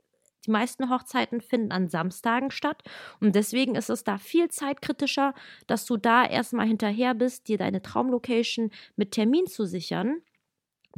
die 0.49 0.53
meisten 0.53 0.91
Hochzeiten 0.91 1.41
finden 1.41 1.71
an 1.71 1.89
Samstagen 1.89 2.51
statt. 2.51 2.83
Und 3.21 3.35
deswegen 3.35 3.75
ist 3.75 3.91
es 3.91 4.03
da 4.03 4.19
viel 4.19 4.49
zeitkritischer, 4.49 5.35
dass 5.67 5.85
du 5.85 5.97
da 5.97 6.25
erstmal 6.25 6.67
hinterher 6.67 7.15
bist, 7.15 7.49
dir 7.49 7.59
deine 7.59 7.83
Traumlocation 7.83 8.71
mit 8.97 9.13
Termin 9.13 9.47
zu 9.47 9.67
sichern 9.67 10.23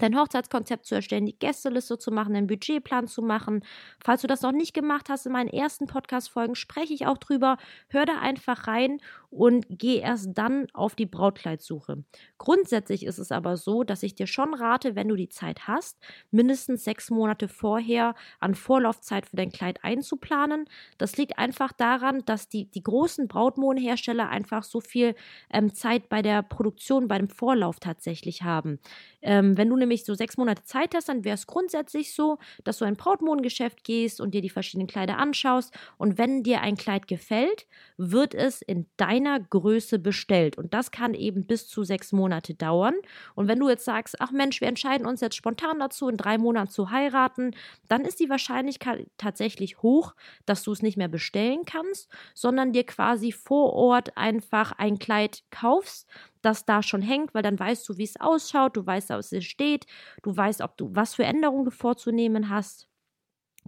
dein 0.00 0.18
Hochzeitskonzept 0.18 0.86
zu 0.86 0.94
erstellen, 0.94 1.26
die 1.26 1.38
Gästeliste 1.38 1.98
zu 1.98 2.10
machen, 2.10 2.34
deinen 2.34 2.46
Budgetplan 2.46 3.06
zu 3.06 3.22
machen. 3.22 3.64
Falls 4.02 4.22
du 4.22 4.26
das 4.26 4.42
noch 4.42 4.52
nicht 4.52 4.74
gemacht 4.74 5.08
hast, 5.08 5.26
in 5.26 5.32
meinen 5.32 5.48
ersten 5.48 5.86
Podcast-Folgen 5.86 6.54
spreche 6.54 6.94
ich 6.94 7.06
auch 7.06 7.18
drüber. 7.18 7.56
Hör 7.88 8.06
da 8.06 8.18
einfach 8.20 8.66
rein 8.66 8.98
und 9.30 9.66
geh 9.68 9.98
erst 9.98 10.36
dann 10.36 10.66
auf 10.72 10.94
die 10.94 11.06
Brautkleidsuche. 11.06 12.04
Grundsätzlich 12.38 13.04
ist 13.06 13.18
es 13.18 13.30
aber 13.30 13.56
so, 13.56 13.84
dass 13.84 14.02
ich 14.02 14.14
dir 14.14 14.26
schon 14.26 14.54
rate, 14.54 14.96
wenn 14.96 15.08
du 15.08 15.14
die 15.14 15.28
Zeit 15.28 15.68
hast, 15.68 15.98
mindestens 16.30 16.84
sechs 16.84 17.10
Monate 17.10 17.46
vorher 17.46 18.14
an 18.40 18.54
Vorlaufzeit 18.54 19.26
für 19.26 19.36
dein 19.36 19.52
Kleid 19.52 19.84
einzuplanen. 19.84 20.64
Das 20.98 21.16
liegt 21.16 21.38
einfach 21.38 21.72
daran, 21.72 22.24
dass 22.24 22.48
die, 22.48 22.70
die 22.70 22.82
großen 22.82 23.28
Brautmodenhersteller 23.28 24.28
einfach 24.28 24.64
so 24.64 24.80
viel 24.80 25.14
ähm, 25.52 25.74
Zeit 25.74 26.08
bei 26.08 26.22
der 26.22 26.42
Produktion, 26.42 27.06
bei 27.06 27.18
dem 27.18 27.28
Vorlauf 27.28 27.78
tatsächlich 27.78 28.42
haben. 28.42 28.80
Ähm, 29.22 29.56
wenn 29.56 29.68
du 29.68 29.76
nämlich 29.76 29.89
so 29.96 30.14
sechs 30.14 30.36
Monate 30.36 30.64
Zeit 30.64 30.94
hast, 30.94 31.08
dann 31.08 31.24
wäre 31.24 31.34
es 31.34 31.46
grundsätzlich 31.46 32.14
so, 32.14 32.38
dass 32.64 32.78
du 32.78 32.84
ein 32.84 32.96
Brautmodengeschäft 32.96 33.84
gehst 33.84 34.20
und 34.20 34.32
dir 34.32 34.40
die 34.40 34.50
verschiedenen 34.50 34.86
Kleider 34.86 35.18
anschaust. 35.18 35.74
Und 35.98 36.18
wenn 36.18 36.42
dir 36.42 36.60
ein 36.60 36.76
Kleid 36.76 37.08
gefällt, 37.08 37.66
wird 37.96 38.34
es 38.34 38.62
in 38.62 38.86
deiner 38.96 39.40
Größe 39.40 39.98
bestellt. 39.98 40.56
Und 40.56 40.72
das 40.74 40.90
kann 40.90 41.14
eben 41.14 41.46
bis 41.46 41.68
zu 41.68 41.84
sechs 41.84 42.12
Monate 42.12 42.54
dauern. 42.54 42.94
Und 43.34 43.48
wenn 43.48 43.58
du 43.58 43.68
jetzt 43.68 43.84
sagst, 43.84 44.20
ach 44.20 44.30
Mensch, 44.30 44.60
wir 44.60 44.68
entscheiden 44.68 45.06
uns 45.06 45.20
jetzt 45.20 45.36
spontan 45.36 45.78
dazu, 45.78 46.08
in 46.08 46.16
drei 46.16 46.38
Monaten 46.38 46.70
zu 46.70 46.90
heiraten, 46.90 47.52
dann 47.88 48.04
ist 48.04 48.20
die 48.20 48.30
Wahrscheinlichkeit 48.30 49.06
tatsächlich 49.16 49.82
hoch, 49.82 50.14
dass 50.46 50.62
du 50.62 50.72
es 50.72 50.82
nicht 50.82 50.96
mehr 50.96 51.08
bestellen 51.08 51.64
kannst, 51.64 52.08
sondern 52.34 52.72
dir 52.72 52.84
quasi 52.84 53.32
vor 53.32 53.72
Ort 53.72 54.16
einfach 54.16 54.72
ein 54.72 54.98
Kleid 54.98 55.42
kaufst, 55.50 56.06
das 56.42 56.64
da 56.64 56.82
schon 56.82 57.02
hängt, 57.02 57.34
weil 57.34 57.42
dann 57.42 57.58
weißt 57.58 57.88
du, 57.88 57.98
wie 57.98 58.04
es 58.04 58.20
ausschaut, 58.20 58.76
du 58.76 58.86
weißt, 58.86 59.10
was 59.10 59.32
es 59.32 59.44
steht, 59.44 59.86
du 60.22 60.36
weißt, 60.36 60.60
ob 60.62 60.76
du 60.76 60.94
was 60.94 61.14
für 61.14 61.24
Änderungen 61.24 61.64
du 61.64 61.70
vorzunehmen 61.70 62.48
hast. 62.50 62.88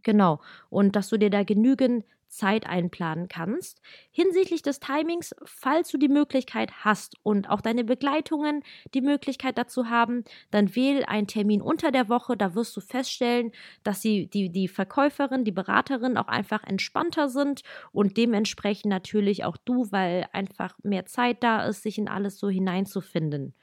Genau. 0.02 0.40
Und 0.70 0.96
dass 0.96 1.08
du 1.08 1.18
dir 1.18 1.30
da 1.30 1.44
genügend 1.44 2.04
Zeit 2.32 2.66
einplanen 2.66 3.28
kannst. 3.28 3.80
Hinsichtlich 4.10 4.62
des 4.62 4.80
Timings, 4.80 5.34
falls 5.44 5.90
du 5.90 5.98
die 5.98 6.08
Möglichkeit 6.08 6.72
hast 6.84 7.16
und 7.22 7.50
auch 7.50 7.60
deine 7.60 7.84
Begleitungen 7.84 8.62
die 8.94 9.02
Möglichkeit 9.02 9.58
dazu 9.58 9.90
haben, 9.90 10.24
dann 10.50 10.74
wähl 10.74 11.04
einen 11.04 11.26
Termin 11.26 11.60
unter 11.60 11.92
der 11.92 12.08
Woche. 12.08 12.36
Da 12.36 12.54
wirst 12.54 12.76
du 12.76 12.80
feststellen, 12.80 13.52
dass 13.84 14.00
sie, 14.00 14.26
die, 14.26 14.48
die 14.48 14.68
Verkäuferin, 14.68 15.44
die 15.44 15.52
Beraterin 15.52 16.16
auch 16.16 16.28
einfach 16.28 16.64
entspannter 16.64 17.28
sind 17.28 17.62
und 17.92 18.16
dementsprechend 18.16 18.86
natürlich 18.86 19.44
auch 19.44 19.58
du, 19.58 19.92
weil 19.92 20.26
einfach 20.32 20.76
mehr 20.82 21.04
Zeit 21.04 21.42
da 21.42 21.66
ist, 21.66 21.82
sich 21.82 21.98
in 21.98 22.08
alles 22.08 22.38
so 22.38 22.48
hineinzufinden. 22.48 23.54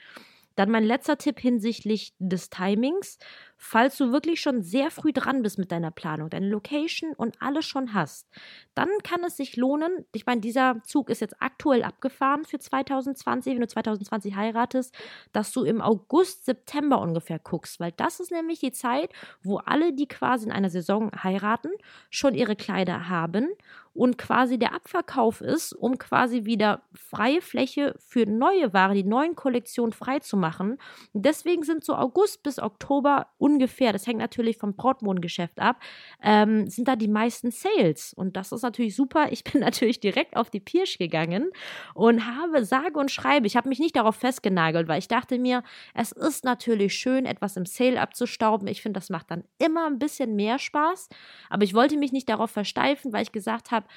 Dann 0.60 0.72
mein 0.72 0.84
letzter 0.84 1.18
Tipp 1.18 1.40
hinsichtlich 1.40 2.14
des 2.20 2.50
Timings. 2.50 3.18
Falls 3.62 3.98
du 3.98 4.14
wirklich 4.14 4.40
schon 4.40 4.62
sehr 4.64 4.90
früh 4.90 5.12
dran 5.12 5.42
bist 5.42 5.60
mit 5.60 5.70
deiner 5.70 5.92
Planung, 5.92 6.30
deine 6.30 6.48
Location 6.48 7.12
und 7.14 7.42
alles 7.42 7.66
schon 7.66 7.94
hast, 7.94 8.26
dann 8.74 8.88
kann 9.04 9.22
es 9.26 9.36
sich 9.36 9.58
lohnen. 9.58 10.06
Ich 10.14 10.26
meine, 10.26 10.40
dieser 10.40 10.82
Zug 10.86 11.10
ist 11.10 11.20
jetzt 11.20 11.36
aktuell 11.42 11.84
abgefahren 11.84 12.46
für 12.46 12.58
2020, 12.58 13.54
wenn 13.54 13.62
du 13.62 13.68
2020 13.68 14.34
heiratest, 14.34 14.96
dass 15.34 15.52
du 15.52 15.66
im 15.66 15.82
August, 15.82 16.46
September 16.46 17.02
ungefähr 17.02 17.38
guckst, 17.38 17.82
weil 17.82 17.92
das 17.92 18.22
ist 18.22 18.32
nämlich 18.32 18.62
die 18.62 18.72
Zeit, 18.72 19.12
wo 19.44 19.58
alle, 19.58 19.92
die 19.92 20.08
quasi 20.08 20.46
in 20.46 20.54
einer 20.54 20.70
Saison 20.70 21.12
heiraten, 21.22 21.72
schon 22.10 22.36
ihre 22.36 22.56
Kleider 22.56 23.10
haben 23.10 23.50
und 23.94 24.18
quasi 24.18 24.58
der 24.58 24.74
Abverkauf 24.74 25.42
ist, 25.42 25.74
um 25.74 25.98
quasi 25.98 26.46
wieder 26.46 26.84
freie 26.94 27.42
Fläche 27.42 27.96
für 28.00 28.26
neue 28.26 28.72
Ware, 28.74 28.94
die 28.94 29.04
neuen 29.04 29.36
Kollektionen 29.36 29.92
frei 29.92 30.20
zu 30.20 30.38
machen. 30.38 30.78
deswegen 31.12 31.64
sind 31.64 31.84
so 31.84 31.96
August 31.96 32.42
bis 32.44 32.60
Oktober 32.60 33.28
ungefähr, 33.50 33.92
das 33.94 34.06
hängt 34.08 34.20
natürlich 34.20 34.58
vom 34.58 34.76
Brautmodengeschäft 34.76 35.60
ab, 35.60 35.78
ähm, 36.24 36.70
sind 36.70 36.88
da 36.88 36.96
die 36.96 37.08
meisten 37.08 37.52
Sales. 37.52 38.14
Und 38.14 38.38
das 38.38 38.52
ist 38.52 38.62
natürlich 38.62 38.96
super. 38.96 39.32
Ich 39.32 39.44
bin 39.44 39.62
natürlich 39.70 40.00
direkt 40.00 40.38
auf 40.38 40.50
die 40.50 40.60
Pirsch 40.60 40.98
gegangen 40.98 41.50
und 41.94 42.26
habe 42.26 42.64
sage 42.64 43.00
und 43.00 43.12
schreibe, 43.12 43.48
ich 43.48 43.56
habe 43.56 43.70
mich 43.70 43.80
nicht 43.80 43.96
darauf 43.96 44.16
festgenagelt, 44.16 44.88
weil 44.88 45.00
ich 45.00 45.08
dachte 45.08 45.40
mir, 45.40 45.64
es 45.94 46.12
ist 46.12 46.44
natürlich 46.44 46.94
schön, 46.94 47.26
etwas 47.26 47.58
im 47.58 47.66
Sale 47.66 48.00
abzustauben. 48.00 48.68
Ich 48.68 48.82
finde, 48.82 49.00
das 49.00 49.10
macht 49.10 49.32
dann 49.32 49.44
immer 49.58 49.88
ein 49.88 50.00
bisschen 50.00 50.36
mehr 50.36 50.60
Spaß. 50.60 51.10
Aber 51.50 51.64
ich 51.64 51.74
wollte 51.74 51.98
mich 51.98 52.12
nicht 52.12 52.30
darauf 52.30 52.52
versteifen, 52.52 53.14
weil 53.14 53.24
ich 53.24 53.32
gesagt 53.32 53.72
habe, 53.72 53.88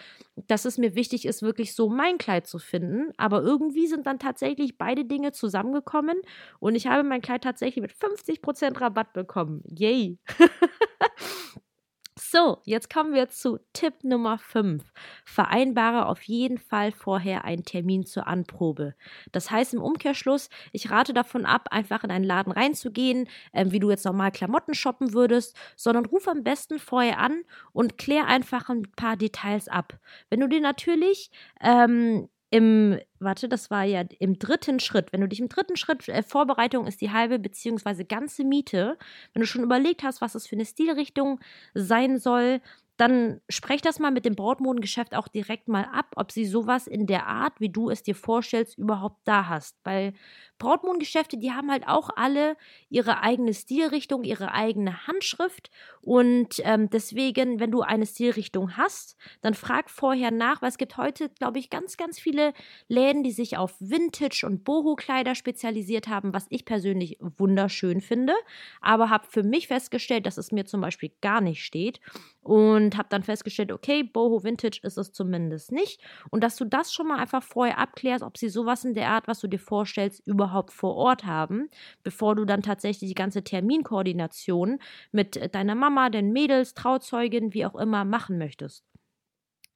dass 0.47 0.65
es 0.65 0.79
mir 0.79 0.95
wichtig 0.95 1.27
ist, 1.27 1.43
wirklich 1.43 1.75
so 1.75 1.89
mein 1.89 2.19
Kleid 2.19 2.47
zu 2.47 2.59
finden. 2.59 3.13
Aber 3.19 3.43
irgendwie 3.43 3.87
sind 3.87 4.07
dann 4.07 4.19
tatsächlich 4.19 4.79
beide 4.79 5.05
Dinge 5.05 5.33
zusammengekommen 5.33 6.17
und 6.59 6.75
ich 6.75 6.87
habe 6.87 7.03
mein 7.03 7.21
Kleid 7.21 7.45
tatsächlich 7.45 7.83
mit 7.83 7.93
50% 7.93 8.81
Rabatt 8.81 9.13
bekommen. 9.13 9.42
Yay! 9.65 10.19
So, 12.35 12.63
jetzt 12.65 12.89
kommen 12.89 13.13
wir 13.13 13.29
zu 13.29 13.59
Tipp 13.75 14.05
Nummer 14.05 14.39
5. 14.39 14.83
Vereinbare 15.27 16.07
auf 16.07 16.23
jeden 16.23 16.57
Fall 16.57 16.91
vorher 16.91 17.45
einen 17.45 17.65
Termin 17.65 18.07
zur 18.07 18.27
Anprobe. 18.27 18.95
Das 19.33 19.51
heißt 19.51 19.75
im 19.75 19.83
Umkehrschluss, 19.83 20.49
ich 20.73 20.91
rate 20.91 21.13
davon 21.13 21.45
ab, 21.45 21.69
einfach 21.71 22.05
in 22.05 22.11
einen 22.11 22.25
Laden 22.25 22.51
reinzugehen, 22.53 23.29
äh, 23.53 23.67
wie 23.69 23.81
du 23.81 23.91
jetzt 23.91 24.07
normal 24.07 24.31
Klamotten 24.33 24.73
shoppen 24.73 25.13
würdest, 25.13 25.55
sondern 25.77 26.07
ruf 26.07 26.27
am 26.27 26.43
besten 26.43 26.79
vorher 26.79 27.19
an 27.19 27.43
und 27.75 27.99
klär 27.99 28.27
einfach 28.29 28.71
ein 28.71 28.91
paar 28.97 29.19
Details 29.19 29.69
ab. 29.69 29.99
Wenn 30.31 30.41
du 30.41 30.49
dir 30.49 30.61
natürlich 30.61 31.31
ähm, 31.61 32.31
im, 32.53 33.01
warte, 33.19 33.49
das 33.49 33.71
war 33.71 33.85
ja 33.85 34.05
im 34.19 34.39
dritten 34.39 34.79
Schritt. 34.79 35.11
Wenn 35.11 35.23
du 35.23 35.29
dich 35.29 35.41
im 35.41 35.49
dritten 35.49 35.77
Schritt, 35.77 36.07
äh, 36.09 36.23
Vorbereitung 36.23 36.87
ist 36.87 37.01
die 37.01 37.11
halbe 37.11 37.39
beziehungsweise 37.39 38.05
ganze 38.05 38.45
Miete, 38.45 38.99
wenn 39.33 39.41
du 39.41 39.47
schon 39.47 39.63
überlegt 39.63 40.03
hast, 40.03 40.21
was 40.21 40.35
es 40.35 40.47
für 40.47 40.57
eine 40.57 40.67
Stilrichtung 40.67 41.41
sein 41.73 42.19
soll, 42.19 42.61
dann 42.99 43.41
sprech 43.49 43.81
das 43.81 43.99
mal 43.99 44.11
mit 44.11 44.27
dem 44.27 44.37
Brautmodengeschäft 44.37 45.15
auch 45.15 45.29
direkt 45.29 45.67
mal 45.67 45.87
ab, 45.93 46.13
ob 46.17 46.31
sie 46.31 46.45
sowas 46.45 46.87
in 46.87 47.07
der 47.07 47.27
Art, 47.27 47.59
wie 47.59 47.71
du 47.71 47.89
es 47.89 48.03
dir 48.03 48.15
vorstellst, 48.15 48.77
überhaupt 48.77 49.21
da 49.25 49.49
hast. 49.49 49.79
Weil 49.83 50.13
Brautmodengeschäfte, 50.63 51.39
die 51.39 51.51
haben 51.51 51.73
halt 51.73 51.89
auch 51.89 52.09
alle 52.15 52.57
ihre 52.89 53.21
eigene 53.21 53.53
Stilrichtung, 53.53 54.23
ihre 54.23 54.53
eigene 54.53 55.09
Handschrift. 55.09 55.73
Und 56.03 56.63
ähm, 56.65 56.89
deswegen, 56.89 57.59
wenn 57.59 57.73
du 57.73 57.83
eine 57.83 58.07
Stilrichtung 58.07 58.77
hast, 58.77 59.17
dann 59.41 59.55
frag 59.55 59.91
vorher 59.91 60.31
nach, 60.31 60.63
weil 60.63 60.69
es 60.69 60.79
gibt 60.79 60.97
heute, 60.97 61.31
glaube 61.31 61.59
ich, 61.59 61.69
ganz, 61.69 61.97
ganz 61.97 62.21
viele 62.21 62.53
Läden, 62.87 63.25
die 63.25 63.33
sich 63.33 63.57
auf 63.57 63.75
Vintage- 63.81 64.47
und 64.47 64.63
Boho-Kleider 64.63 65.35
spezialisiert 65.35 66.07
haben, 66.07 66.33
was 66.33 66.47
ich 66.49 66.65
persönlich 66.65 67.19
wunderschön 67.21 68.01
finde. 68.01 68.35
Aber 68.81 69.11
habe 69.11 69.27
für 69.29 69.43
mich 69.43 69.67
festgestellt, 69.67 70.27
dass 70.27 70.39
es 70.39 70.53
mir 70.53 70.65
zum 70.65 70.81
Beispiel 70.81 71.11
gar 71.21 71.41
nicht 71.41 71.65
steht. 71.65 72.01
Und 72.45 72.97
habe 72.97 73.09
dann 73.09 73.23
festgestellt, 73.23 73.71
okay, 73.71 74.03
Boho 74.03 74.43
Vintage 74.43 74.81
ist 74.83 74.99
es 74.99 75.13
zumindest 75.13 75.71
nicht. 75.71 76.01
Und 76.31 76.43
dass 76.43 76.57
du 76.57 76.65
das 76.65 76.93
schon 76.93 77.07
mal 77.07 77.19
einfach 77.19 77.43
vorher 77.43 77.79
abklärst, 77.79 78.25
ob 78.25 78.37
sie 78.37 78.49
sowas 78.49 78.85
in 78.85 78.95
der 78.95 79.11
Art, 79.11 79.29
was 79.29 79.39
du 79.39 79.47
dir 79.47 79.61
vorstellst, 79.61 80.27
überhaupt 80.27 80.52
überhaupt 80.53 80.73
vor 80.73 80.95
Ort 80.97 81.25
haben, 81.25 81.69
bevor 82.03 82.35
du 82.37 82.45
dann 82.45 82.63
tatsächlich 82.63 83.09
die 83.11 83.15
ganze 83.15 83.43
Terminkoordination 83.43 84.79
mit 85.11 85.55
deiner 85.55 85.75
Mama, 85.75 86.11
den 86.11 86.33
Mädels, 86.33 86.75
Trauzeugin, 86.75 87.55
wie 87.55 87.67
auch 87.67 87.75
immer 87.75 88.05
machen 88.05 88.39
möchtest. 88.39 88.85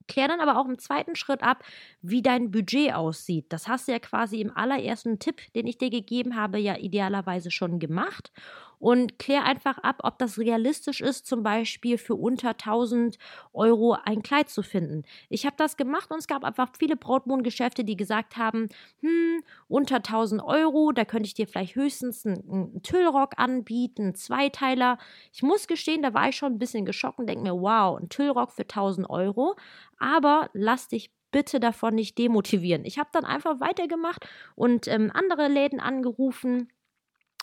Klär 0.08 0.28
dann 0.28 0.40
aber 0.40 0.60
auch 0.60 0.66
im 0.68 0.78
zweiten 0.78 1.16
Schritt 1.16 1.42
ab, 1.42 1.64
wie 2.00 2.22
dein 2.22 2.52
Budget 2.52 2.94
aussieht. 2.94 3.46
Das 3.52 3.66
hast 3.66 3.88
du 3.88 3.92
ja 3.92 3.98
quasi 3.98 4.40
im 4.40 4.56
allerersten 4.56 5.18
Tipp, 5.18 5.40
den 5.54 5.66
ich 5.66 5.78
dir 5.78 5.90
gegeben 5.90 6.36
habe, 6.36 6.58
ja 6.58 6.76
idealerweise 6.76 7.50
schon 7.50 7.80
gemacht 7.80 8.30
und 8.78 9.18
klär 9.18 9.44
einfach 9.44 9.78
ab, 9.78 10.00
ob 10.02 10.18
das 10.18 10.38
realistisch 10.38 11.00
ist, 11.00 11.26
zum 11.26 11.42
Beispiel 11.42 11.98
für 11.98 12.14
unter 12.14 12.50
1000 12.50 13.18
Euro 13.52 13.96
ein 14.04 14.22
Kleid 14.22 14.48
zu 14.48 14.62
finden. 14.62 15.04
Ich 15.28 15.46
habe 15.46 15.56
das 15.56 15.76
gemacht 15.76 16.10
und 16.10 16.18
es 16.18 16.26
gab 16.26 16.44
einfach 16.44 16.70
viele 16.78 16.96
Brautmodengeschäfte, 16.96 17.84
die 17.84 17.96
gesagt 17.96 18.36
haben, 18.36 18.68
hm, 19.00 19.42
unter 19.68 19.96
1000 19.96 20.42
Euro, 20.42 20.92
da 20.92 21.04
könnte 21.04 21.26
ich 21.26 21.34
dir 21.34 21.46
vielleicht 21.46 21.74
höchstens 21.74 22.26
einen, 22.26 22.50
einen 22.50 22.82
Tüllrock 22.82 23.38
anbieten, 23.38 24.02
einen 24.02 24.14
Zweiteiler. 24.14 24.98
Ich 25.32 25.42
muss 25.42 25.66
gestehen, 25.66 26.02
da 26.02 26.14
war 26.14 26.28
ich 26.28 26.36
schon 26.36 26.54
ein 26.54 26.58
bisschen 26.58 26.84
geschockt 26.84 27.18
und 27.18 27.28
denke 27.28 27.44
mir, 27.44 27.60
wow, 27.60 27.98
ein 27.98 28.08
Tüllrock 28.08 28.52
für 28.52 28.62
1000 28.62 29.08
Euro. 29.08 29.56
Aber 29.98 30.50
lass 30.52 30.88
dich 30.88 31.10
bitte 31.32 31.60
davon 31.60 31.94
nicht 31.94 32.16
demotivieren. 32.18 32.84
Ich 32.84 32.98
habe 32.98 33.10
dann 33.12 33.24
einfach 33.24 33.60
weitergemacht 33.60 34.26
und 34.54 34.88
ähm, 34.88 35.10
andere 35.12 35.48
Läden 35.48 35.80
angerufen 35.80 36.68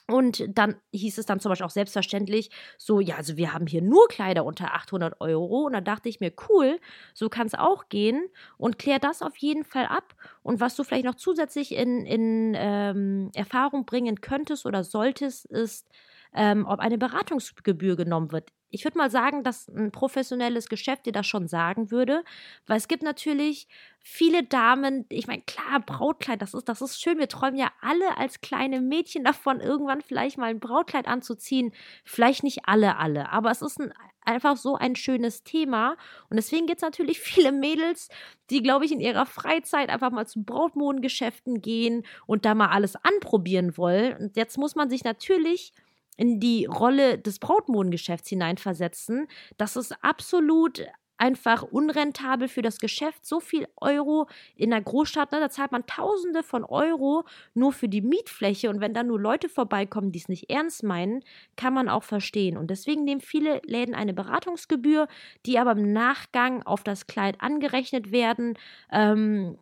und 0.07 0.43
dann 0.49 0.75
hieß 0.91 1.17
es 1.17 1.25
dann 1.25 1.39
zum 1.39 1.49
Beispiel 1.49 1.65
auch 1.65 1.69
selbstverständlich 1.71 2.49
so, 2.77 2.99
ja, 2.99 3.15
also 3.15 3.37
wir 3.37 3.53
haben 3.53 3.67
hier 3.67 3.81
nur 3.81 4.07
Kleider 4.09 4.43
unter 4.43 4.73
800 4.73 5.21
Euro. 5.21 5.65
Und 5.65 5.73
da 5.73 5.81
dachte 5.81 6.09
ich 6.09 6.19
mir, 6.19 6.33
cool, 6.49 6.79
so 7.13 7.29
kann 7.29 7.47
es 7.47 7.53
auch 7.55 7.87
gehen. 7.87 8.27
Und 8.57 8.77
klär 8.77 8.99
das 8.99 9.21
auf 9.21 9.37
jeden 9.37 9.63
Fall 9.63 9.85
ab. 9.85 10.13
Und 10.41 10.59
was 10.59 10.75
du 10.75 10.83
vielleicht 10.83 11.05
noch 11.05 11.15
zusätzlich 11.15 11.73
in, 11.73 12.05
in 12.05 12.53
ähm, 12.57 13.31
Erfahrung 13.33 13.85
bringen 13.85 14.19
könntest 14.19 14.65
oder 14.65 14.83
solltest, 14.83 15.45
ist, 15.45 15.87
ähm, 16.35 16.65
ob 16.67 16.79
eine 16.79 16.97
Beratungsgebühr 16.97 17.95
genommen 17.95 18.31
wird. 18.31 18.49
Ich 18.69 18.83
würde 18.85 18.97
mal 18.97 19.11
sagen, 19.11 19.43
dass 19.43 19.67
ein 19.67 19.91
professionelles 19.91 20.67
Geschäft 20.67 21.05
dir 21.05 21.11
das 21.11 21.27
schon 21.27 21.47
sagen 21.47 21.91
würde, 21.91 22.23
weil 22.65 22.77
es 22.77 22.87
gibt 22.87 23.03
natürlich 23.03 23.67
viele 23.99 24.43
Damen, 24.43 25.05
ich 25.09 25.27
meine, 25.27 25.43
klar, 25.43 25.79
Brautkleid, 25.79 26.41
das 26.41 26.55
ist, 26.55 26.67
das 26.67 26.81
ist 26.81 26.99
schön. 26.99 27.19
Wir 27.19 27.27
träumen 27.27 27.57
ja 27.57 27.71
alle 27.81 28.17
als 28.17 28.41
kleine 28.41 28.81
Mädchen 28.81 29.23
davon, 29.23 29.61
irgendwann 29.61 30.01
vielleicht 30.01 30.39
mal 30.39 30.49
ein 30.49 30.59
Brautkleid 30.59 31.07
anzuziehen. 31.07 31.71
Vielleicht 32.03 32.43
nicht 32.43 32.61
alle, 32.65 32.97
alle, 32.97 33.29
aber 33.29 33.51
es 33.51 33.61
ist 33.61 33.79
ein, 33.79 33.93
einfach 34.25 34.57
so 34.57 34.75
ein 34.75 34.95
schönes 34.95 35.43
Thema. 35.43 35.95
Und 36.29 36.37
deswegen 36.37 36.65
gibt 36.65 36.79
es 36.79 36.83
natürlich 36.83 37.19
viele 37.21 37.51
Mädels, 37.51 38.09
die, 38.49 38.61
glaube 38.61 38.85
ich, 38.85 38.91
in 38.91 38.99
ihrer 38.99 39.25
Freizeit 39.25 39.89
einfach 39.89 40.11
mal 40.11 40.25
zu 40.25 40.43
Brautmodengeschäften 40.43 41.61
gehen 41.61 42.05
und 42.25 42.45
da 42.45 42.55
mal 42.55 42.69
alles 42.69 42.95
anprobieren 42.95 43.77
wollen. 43.77 44.17
Und 44.17 44.35
jetzt 44.35 44.57
muss 44.57 44.75
man 44.75 44.89
sich 44.89 45.03
natürlich 45.03 45.73
in 46.17 46.39
die 46.39 46.65
Rolle 46.65 47.17
des 47.17 47.39
Brautmodengeschäfts 47.39 48.29
hineinversetzen. 48.29 49.27
Das 49.57 49.75
ist 49.75 49.93
absolut 50.03 50.85
einfach 51.17 51.63
unrentabel 51.63 52.47
für 52.47 52.61
das 52.61 52.79
Geschäft. 52.79 53.25
So 53.25 53.39
viel 53.39 53.67
Euro 53.77 54.27
in 54.55 54.71
der 54.71 54.81
Großstadt, 54.81 55.31
ne, 55.31 55.39
da 55.39 55.49
zahlt 55.49 55.71
man 55.71 55.85
Tausende 55.85 56.43
von 56.43 56.63
Euro 56.65 57.23
nur 57.53 57.71
für 57.71 57.87
die 57.87 58.01
Mietfläche. 58.01 58.69
Und 58.69 58.81
wenn 58.81 58.93
dann 58.93 59.07
nur 59.07 59.19
Leute 59.19 59.47
vorbeikommen, 59.47 60.11
die 60.11 60.19
es 60.19 60.27
nicht 60.27 60.49
ernst 60.49 60.83
meinen, 60.83 61.23
kann 61.55 61.73
man 61.73 61.87
auch 61.87 62.03
verstehen. 62.03 62.57
Und 62.57 62.69
deswegen 62.69 63.05
nehmen 63.05 63.21
viele 63.21 63.61
Läden 63.65 63.95
eine 63.95 64.13
Beratungsgebühr, 64.13 65.07
die 65.45 65.59
aber 65.59 65.71
im 65.71 65.93
Nachgang 65.93 66.63
auf 66.63 66.83
das 66.83 67.07
Kleid 67.07 67.39
angerechnet 67.39 68.11
werden. 68.11 68.57
Ähm, 68.91 69.57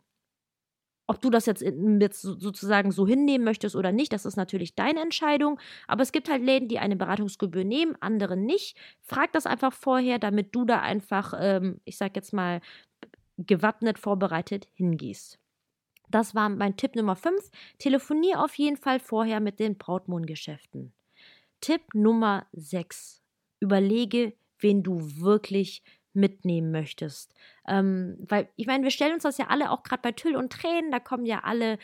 ob 1.11 1.19
du 1.19 1.29
das 1.29 1.45
jetzt, 1.45 1.61
jetzt 1.61 2.21
sozusagen 2.21 2.93
so 2.93 3.05
hinnehmen 3.05 3.43
möchtest 3.43 3.75
oder 3.75 3.91
nicht, 3.91 4.13
das 4.13 4.25
ist 4.25 4.37
natürlich 4.37 4.75
deine 4.75 5.01
Entscheidung. 5.01 5.59
Aber 5.85 6.03
es 6.03 6.13
gibt 6.13 6.29
halt 6.29 6.41
Läden, 6.41 6.69
die 6.69 6.79
eine 6.79 6.95
Beratungsgebühr 6.95 7.65
nehmen, 7.65 7.97
andere 7.99 8.37
nicht. 8.37 8.77
Frag 9.01 9.33
das 9.33 9.45
einfach 9.45 9.73
vorher, 9.73 10.19
damit 10.19 10.55
du 10.55 10.63
da 10.63 10.79
einfach, 10.79 11.33
ähm, 11.37 11.81
ich 11.83 11.97
sag 11.97 12.15
jetzt 12.15 12.31
mal, 12.31 12.61
gewappnet 13.35 13.99
vorbereitet 13.99 14.69
hingehst. 14.73 15.37
Das 16.09 16.33
war 16.33 16.47
mein 16.47 16.77
Tipp 16.77 16.95
Nummer 16.95 17.17
5. 17.17 17.51
Telefonier 17.77 18.41
auf 18.41 18.55
jeden 18.55 18.77
Fall 18.77 19.01
vorher 19.01 19.41
mit 19.41 19.59
den 19.59 19.77
Brautmodengeschäften. 19.77 20.93
Tipp 21.59 21.81
Nummer 21.93 22.45
6. 22.53 23.21
Überlege, 23.59 24.31
wen 24.59 24.81
du 24.81 25.01
wirklich 25.19 25.83
mitnehmen 26.13 26.71
möchtest. 26.71 27.33
Ähm, 27.67 28.17
weil, 28.27 28.49
ich 28.55 28.67
meine, 28.67 28.83
wir 28.83 28.91
stellen 28.91 29.13
uns 29.13 29.23
das 29.23 29.37
ja 29.37 29.47
alle 29.47 29.71
auch 29.71 29.83
gerade 29.83 30.01
bei 30.01 30.11
Tüll 30.11 30.35
und 30.35 30.51
Tränen, 30.51 30.91
da 30.91 30.99
kommen 30.99 31.25
ja 31.25 31.41
alle 31.43 31.77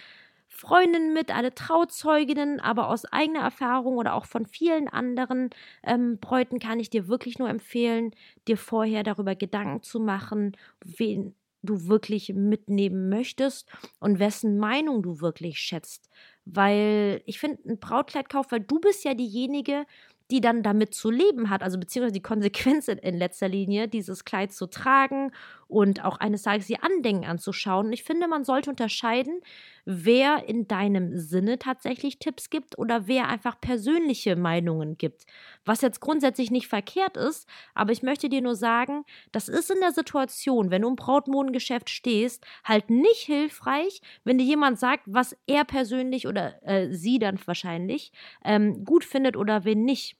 Freundinnen 0.50 1.14
mit, 1.14 1.36
alle 1.36 1.54
Trauzeuginnen, 1.54 2.60
aber 2.60 2.90
aus 2.90 3.06
eigener 3.06 3.42
Erfahrung 3.42 3.98
oder 3.98 4.14
auch 4.14 4.26
von 4.26 4.46
vielen 4.46 4.88
anderen 4.88 5.50
ähm, 5.84 6.20
Bräuten 6.20 6.60
kann 6.60 6.80
ich 6.80 6.90
dir 6.90 7.08
wirklich 7.08 7.38
nur 7.38 7.50
empfehlen, 7.50 8.12
dir 8.48 8.58
vorher 8.58 9.04
darüber 9.04 9.36
Gedanken 9.36 9.84
zu 9.84 10.00
machen, 10.00 10.56
wen 10.84 11.36
du 11.64 11.88
wirklich 11.88 12.34
mitnehmen 12.34 13.10
möchtest 13.10 13.70
und 14.00 14.20
wessen 14.20 14.58
Meinung 14.58 15.04
du 15.04 15.22
wirklich 15.22 15.60
schätzt. 15.60 16.10
Weil 16.46 17.22
ich 17.26 17.40
finde, 17.40 17.60
ein 17.68 17.80
Brautkleidkauf, 17.80 18.52
weil 18.52 18.62
du 18.62 18.80
bist 18.80 19.04
ja 19.04 19.14
diejenige, 19.14 19.86
die 20.30 20.42
dann 20.42 20.62
damit 20.62 20.94
zu 20.94 21.10
leben 21.10 21.50
hat, 21.50 21.64
also 21.64 21.80
beziehungsweise 21.80 22.14
die 22.14 22.22
Konsequenz 22.22 22.88
in, 22.88 23.18
letzter 23.18 23.48
Linie, 23.48 23.88
dieses 23.88 24.26
Kleid 24.26 24.52
zu 24.52 24.68
tragen 24.68 25.32
und 25.68 26.04
auch 26.04 26.18
eines 26.18 26.44
Tages 26.44 26.70
ihr 26.70 26.84
Andenken 26.84 27.26
anzuschauen. 27.26 27.92
Ich 27.92 28.04
finde, 28.04 28.28
man 28.28 28.44
sollte 28.44 28.70
unterscheiden, 28.70 29.42
wer 29.86 30.48
in 30.48 30.68
deinem 30.68 31.18
Sinne 31.18 31.60
tatsächlich 31.60 32.20
Tipps 32.20 32.50
gibt 32.50 32.78
oder 32.78 33.08
wer 33.08 33.30
einfach 33.30 33.60
persönliche 33.60 34.36
Meinungen 34.36 34.98
gibt. 34.98 35.26
Was 35.66 35.82
jetzt 35.82 36.02
grundsätzlich 36.02 36.52
nicht 36.52 36.68
verkehrt 36.68 37.16
ist, 37.16 37.48
aber 37.74 37.92
ich 37.94 38.04
möchte 38.04 38.28
dir 38.28 38.42
nur 38.42 38.56
sagen, 38.56 39.04
das 39.32 39.48
ist 39.48 39.72
in 39.72 39.80
der 39.80 39.92
Situation, 39.92 40.72
wenn 40.72 40.82
du 40.82 40.90
im 40.90 40.96
Brautmodengeschäft 40.96 41.90
stehst, 41.90 42.46
halt 42.64 42.90
nicht 42.90 43.22
hilfreich, 43.26 44.02
wenn 44.26 44.38
dir 44.38 44.46
jemand 44.46 44.80
sagt, 44.80 45.04
was 45.06 45.38
er 45.48 45.64
persönlich 45.64 46.28
oder 46.28 46.62
äh, 46.68 46.92
sie 46.92 47.20
dann 47.20 47.40
wahrscheinlich 47.46 48.12
ähm, 48.44 48.84
gut 48.84 49.06
findet 49.06 49.38
oder 49.38 49.64
wen 49.64 49.86
nicht. 49.86 50.17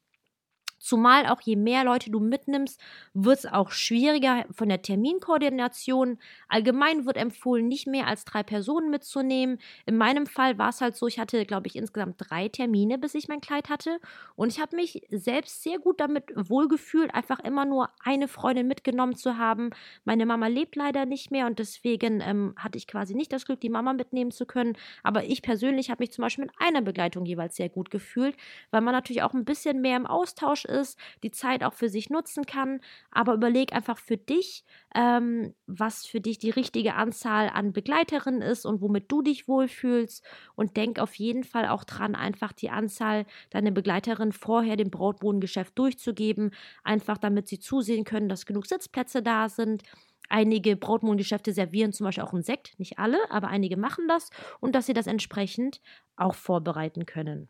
Zumal 0.80 1.26
auch 1.28 1.42
je 1.42 1.56
mehr 1.56 1.84
Leute 1.84 2.12
du 2.12 2.20
mitnimmst, 2.20 2.80
wird 3.14 3.40
es 3.40 3.46
auch 3.46 3.72
schwieriger 3.72 4.46
von 4.52 4.70
der 4.70 4.82
Terminkoordination. 4.82 6.20
Allgemein 6.48 7.06
wird 7.06 7.18
empfohlen, 7.18 7.68
nicht 7.68 7.88
mehr 7.88 8.08
als 8.08 8.26
drei 8.26 8.44
Personen 8.44 8.90
mitzunehmen. 8.90 9.58
In 9.86 9.98
meinem 9.98 10.26
Fall 10.28 10.58
war 10.58 10.70
es 10.70 10.82
halt 10.82 10.96
so, 10.96 11.08
ich 11.08 11.20
hatte, 11.20 11.46
glaube 11.46 11.68
ich, 11.68 11.76
insgesamt 11.76 12.16
drei 12.18 12.48
Termine, 12.50 12.98
bis 12.98 13.16
ich 13.16 13.28
mein 13.28 13.42
Kleid 13.42 13.70
hatte. 13.70 14.00
Und 14.36 14.50
ich 14.50 14.60
habe 14.60 14.76
mich 14.76 15.02
selbst 15.10 15.64
sehr 15.64 15.80
gut 15.80 16.00
damit 16.00 16.26
wohlgefühlt, 16.36 17.14
einfach 17.14 17.40
immer 17.40 17.66
nur 17.66 17.90
eine 18.04 18.28
Freundin 18.28 18.68
mitgenommen 18.68 19.16
zu 19.16 19.38
haben. 19.38 19.72
Meine 20.06 20.26
Mama 20.26 20.48
lebt 20.48 20.76
leider 20.76 21.06
nicht 21.06 21.32
mehr 21.32 21.48
und 21.48 21.60
deswegen 21.60 22.22
ähm, 22.22 22.54
hatte 22.58 22.78
ich 22.78 22.88
quasi 22.88 23.16
nicht 23.16 23.34
das 23.34 23.46
Glück, 23.46 23.62
die 23.62 23.70
Mama 23.70 23.94
mitnehmen 23.94 24.32
zu 24.32 24.46
können. 24.46 24.78
Aber 25.04 25.24
ich 25.24 25.42
persönlich 25.42 25.90
habe 25.90 26.04
mich 26.04 26.12
zum 26.12 26.22
Beispiel 26.24 26.46
mit 26.46 26.54
einer 26.60 26.82
Begleitung 26.82 27.26
jeweils 27.26 27.56
sehr 27.56 27.70
gut 27.70 27.90
gefühlt, 27.90 28.36
weil 28.72 28.82
man 28.82 28.94
natürlich 28.94 29.24
auch 29.24 29.34
ein 29.34 29.46
bisschen 29.46 29.82
mehr 29.82 29.98
im 29.98 30.06
Austausch 30.06 30.67
ist, 30.68 30.98
die 31.24 31.32
Zeit 31.32 31.64
auch 31.64 31.74
für 31.74 31.90
sich 31.90 32.10
nutzen 32.10 32.46
kann. 32.46 32.80
Aber 33.12 33.34
überleg 33.34 33.74
einfach 33.74 33.98
für 33.98 34.18
dich, 34.18 34.64
ähm, 34.96 35.54
was 35.66 36.06
für 36.06 36.22
dich 36.22 36.38
die 36.38 36.50
richtige 36.50 36.96
Anzahl 36.96 37.50
an 37.50 37.74
Begleiterinnen 37.74 38.42
ist 38.42 38.66
und 38.66 38.82
womit 38.82 39.12
du 39.12 39.22
dich 39.22 39.48
wohlfühlst. 39.48 40.24
Und 40.56 40.78
denk 40.78 41.00
auf 41.00 41.16
jeden 41.16 41.44
Fall 41.44 41.68
auch 41.68 41.84
dran, 41.84 42.16
einfach 42.16 42.52
die 42.54 42.70
Anzahl 42.70 43.26
deiner 43.50 43.72
Begleiterinnen 43.72 44.34
vorher 44.34 44.76
dem 44.76 44.92
Brautbodengeschäft 44.92 45.78
durchzugeben, 45.78 46.52
einfach 46.84 47.18
damit 47.18 47.48
sie 47.48 47.60
zusehen 47.60 48.04
können, 48.04 48.30
dass 48.30 48.46
genug 48.46 48.66
Sitzplätze 48.66 49.22
da 49.24 49.50
sind. 49.50 49.84
Einige 50.30 50.76
Brautmodengeschäfte 50.76 51.54
servieren 51.54 51.94
zum 51.94 52.06
Beispiel 52.06 52.24
auch 52.24 52.34
einen 52.34 52.44
Sekt, 52.44 52.78
nicht 52.80 53.00
alle, 53.00 53.18
aber 53.32 53.48
einige 53.48 53.78
machen 53.78 54.08
das 54.08 54.30
und 54.60 54.76
dass 54.76 54.86
sie 54.86 54.94
das 54.94 55.08
entsprechend 55.08 55.82
auch 56.18 56.36
vorbereiten 56.36 57.06
können. 57.06 57.48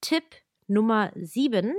Tipp 0.00 0.24
Nummer 0.70 1.10
7. 1.16 1.74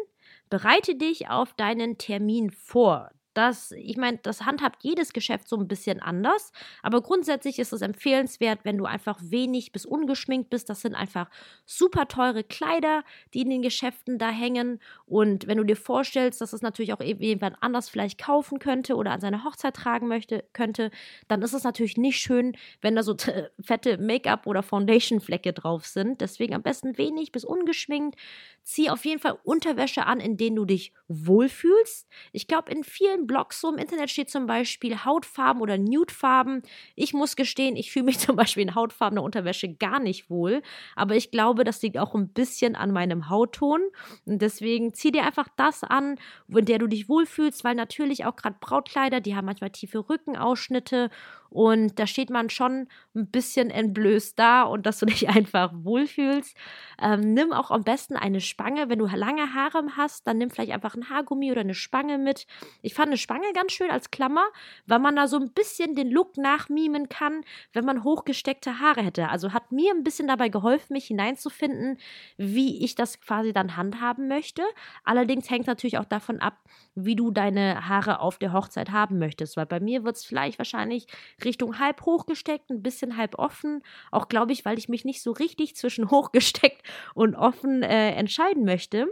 Bereite 0.50 0.96
dich 0.96 1.30
auf 1.30 1.54
deinen 1.54 1.98
Termin 1.98 2.52
vor. 2.52 3.10
Das, 3.34 3.72
ich 3.72 3.98
meine, 3.98 4.18
das 4.18 4.42
handhabt 4.46 4.84
jedes 4.84 5.14
Geschäft 5.14 5.48
so 5.48 5.58
ein 5.58 5.68
bisschen 5.68 6.02
anders, 6.02 6.52
aber 6.84 7.02
grundsätzlich 7.02 7.60
ist 7.60 7.72
es 7.72 7.82
empfehlenswert, 7.82 8.60
wenn 8.64 8.78
du 8.78 8.86
einfach 8.86 9.20
wenig 9.22 9.72
bis 9.72 9.86
ungeschminkt 9.86 10.50
bist. 10.50 10.70
Das 10.70 10.82
sind 10.82 10.96
einfach 10.96 11.30
super 11.66 12.08
teure 12.08 12.44
Kleider, 12.44 13.04
die 13.34 13.42
in 13.42 13.50
den 13.50 13.62
Geschäften 13.62 14.18
da 14.18 14.30
hängen. 14.30 14.80
Und 15.06 15.48
wenn 15.48 15.58
du 15.58 15.64
dir 15.64 15.76
vorstellst, 15.76 16.42
dass 16.42 16.54
es 16.54 16.62
natürlich 16.62 16.94
auch 16.94 17.02
jemand 17.02 17.58
anders 17.62 17.90
vielleicht 17.90 18.20
kaufen 18.20 18.60
könnte 18.60 18.96
oder 18.96 19.12
an 19.12 19.22
seine 19.22 19.44
Hochzeit 19.44 19.76
tragen 19.76 20.08
möchte, 20.08 20.44
könnte, 20.54 20.92
dann 21.28 21.42
ist 21.42 21.54
es 21.54 21.64
natürlich 21.64 21.98
nicht 21.98 22.20
schön, 22.20 22.58
wenn 22.82 22.96
da 22.96 23.04
so 23.04 23.16
fette 23.62 23.98
Make-up 23.98 24.48
oder 24.48 24.64
Foundation-Flecke 24.64 25.54
drauf 25.54 25.86
sind. 25.86 26.22
Deswegen 26.22 26.54
am 26.54 26.64
besten 26.64 26.98
wenig 26.98 27.32
bis 27.32 27.46
ungeschminkt. 27.46 28.20
Zieh 28.64 28.90
auf 28.90 29.06
jeden 29.06 29.20
Fall 29.20 29.38
Unterwäsche 29.44 30.06
an, 30.06 30.20
in 30.20 30.38
denen 30.38 30.56
du 30.56 30.66
dich 30.66 30.94
wohlfühlst. 31.08 32.08
Ich 32.32 32.48
glaube, 32.48 32.72
in 32.72 32.84
vielen 32.84 33.21
Blogs 33.28 33.62
so 33.62 33.72
im 33.72 33.78
Internet 33.78 34.10
steht 34.10 34.30
zum 34.30 34.46
Beispiel 34.46 35.04
Hautfarben 35.06 35.62
oder 35.62 35.78
Nudefarben. 35.78 36.62
Ich 36.96 37.14
muss 37.14 37.36
gestehen, 37.36 37.76
ich 37.76 37.92
fühle 37.92 38.06
mich 38.06 38.20
zum 38.20 38.36
Beispiel 38.36 38.64
in 38.64 38.76
hautfarbener 38.76 39.24
Unterwäsche 39.24 39.74
gar 39.74 40.00
nicht 40.00 40.30
wohl. 40.30 40.62
Aber 40.96 41.16
ich 41.16 41.32
glaube, 41.32 41.64
das 41.64 41.82
liegt 41.82 41.98
auch 41.98 42.16
ein 42.16 42.30
bisschen 42.30 42.76
an 42.76 42.92
meinem 42.92 43.30
Hautton. 43.30 43.82
Und 44.26 44.42
deswegen 44.42 44.94
zieh 44.94 45.12
dir 45.12 45.24
einfach 45.24 45.48
das 45.56 45.84
an, 45.84 46.18
in 46.48 46.66
der 46.66 46.80
du 46.80 46.88
dich 46.88 47.10
wohlfühlst, 47.10 47.64
weil 47.64 47.76
natürlich 47.76 48.26
auch 48.26 48.36
gerade 48.36 48.58
Brautkleider, 48.60 49.22
die 49.22 49.36
haben 49.36 49.46
manchmal 49.46 49.72
tiefe 49.72 50.10
Rückenausschnitte 50.10 51.10
und 51.52 52.00
da 52.00 52.08
steht 52.08 52.30
man 52.30 52.50
schon 52.50 52.88
ein 53.14 53.28
bisschen 53.28 53.70
entblößt 53.70 54.40
da 54.40 54.64
und 54.64 54.86
dass 54.86 55.00
du 55.00 55.06
dich 55.08 55.28
einfach 55.28 55.72
wohlfühlst. 55.74 56.56
Ähm, 57.02 57.34
nimm 57.34 57.52
auch 57.52 57.72
am 57.72 57.84
besten 57.84 58.16
eine 58.16 58.40
Spange. 58.40 58.88
Wenn 58.88 59.00
du 59.00 59.06
lange 59.06 59.54
Haare 59.54 59.84
hast, 59.98 60.28
dann 60.28 60.38
nimm 60.38 60.50
vielleicht 60.50 60.72
einfach 60.72 60.96
ein 60.96 61.10
Haargummi 61.10 61.52
oder 61.52 61.62
eine 61.62 61.74
Spange 61.74 62.18
mit. 62.18 62.48
Ich 62.82 62.94
fand 62.94 63.08
eine 63.08 63.18
Spange 63.18 63.52
ganz 63.54 63.74
schön 63.74 63.92
als 63.92 64.12
Klammer, 64.12 64.46
weil 64.86 65.00
man 65.00 65.18
da 65.18 65.28
so 65.28 65.38
ein 65.38 65.52
bisschen 65.52 65.94
den 65.94 66.10
Look 66.10 66.38
nachmimen 66.38 67.10
kann, 67.10 67.44
wenn 67.74 67.84
man 67.84 68.06
hochgesteckte 68.06 68.80
Haare 68.80 69.02
hätte. 69.02 69.28
Also 69.28 69.52
hat 69.52 69.74
mir 69.74 69.94
ein 69.94 70.04
bisschen 70.04 70.30
dabei 70.30 70.48
geholfen, 70.48 70.94
mich 70.94 71.08
hineinzufinden, 71.08 71.98
wie 72.38 72.86
ich 72.86 72.96
das 72.96 73.20
quasi 73.20 73.52
dann 73.52 73.76
handhaben 73.76 74.30
möchte. 74.30 74.64
Allerdings 75.04 75.50
hängt 75.50 75.68
natürlich 75.68 75.98
auch 75.98 76.06
davon 76.06 76.40
ab, 76.40 76.60
wie 76.96 77.18
du 77.18 77.30
deine 77.32 77.90
Haare 77.90 78.22
auf 78.22 78.38
der 78.38 78.54
Hochzeit 78.54 78.92
haben 78.92 79.20
möchtest. 79.20 79.58
Weil 79.58 79.66
bei 79.66 79.82
mir 79.82 80.06
wird 80.06 80.16
es 80.16 80.24
vielleicht 80.24 80.58
wahrscheinlich 80.58 81.08
Richtung 81.44 81.80
halb 81.80 82.02
hochgesteckt, 82.06 82.70
ein 82.70 82.84
bisschen 82.84 83.18
halb 83.18 83.38
offen. 83.38 83.82
Auch 84.12 84.28
glaube 84.28 84.54
ich, 84.54 84.66
weil 84.66 84.78
ich 84.78 84.90
mich 84.90 85.06
nicht 85.06 85.22
so 85.22 85.32
richtig 85.32 85.76
zwischen 85.76 86.10
hochgesteckt 86.12 86.82
und 87.14 87.36
offen 87.36 87.84
äh, 87.84 88.12
entscheiden 88.12 88.66
möchte. 88.66 89.08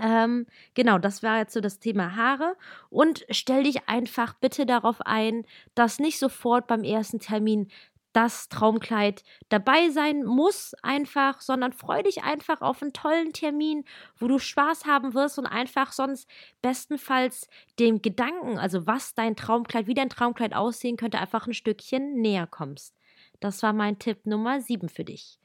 Ähm, 0.00 0.46
genau, 0.74 0.98
das 0.98 1.22
war 1.22 1.38
jetzt 1.38 1.52
so 1.52 1.60
das 1.60 1.80
Thema 1.80 2.14
Haare. 2.14 2.56
Und 2.88 3.26
stell 3.30 3.64
dich 3.64 3.88
einfach 3.88 4.34
bitte 4.34 4.64
darauf 4.64 5.00
ein, 5.00 5.44
dass 5.74 5.98
nicht 5.98 6.18
sofort 6.18 6.66
beim 6.68 6.84
ersten 6.84 7.18
Termin 7.18 7.68
das 8.12 8.48
Traumkleid 8.48 9.22
dabei 9.48 9.90
sein 9.90 10.24
muss, 10.24 10.74
einfach, 10.82 11.40
sondern 11.40 11.72
freu 11.72 12.02
dich 12.02 12.22
einfach 12.22 12.60
auf 12.60 12.82
einen 12.82 12.92
tollen 12.92 13.32
Termin, 13.32 13.84
wo 14.16 14.28
du 14.28 14.38
Spaß 14.38 14.86
haben 14.86 15.14
wirst 15.14 15.38
und 15.38 15.46
einfach 15.46 15.92
sonst 15.92 16.28
bestenfalls 16.62 17.48
dem 17.78 18.02
Gedanken, 18.02 18.58
also 18.58 18.86
was 18.86 19.14
dein 19.14 19.36
Traumkleid, 19.36 19.86
wie 19.86 19.94
dein 19.94 20.10
Traumkleid 20.10 20.54
aussehen 20.54 20.96
könnte, 20.96 21.18
einfach 21.18 21.46
ein 21.46 21.54
Stückchen 21.54 22.20
näher 22.20 22.46
kommst. 22.46 22.94
Das 23.40 23.62
war 23.62 23.72
mein 23.72 23.98
Tipp 23.98 24.26
Nummer 24.26 24.60
7 24.60 24.88
für 24.88 25.04
dich. 25.04 25.38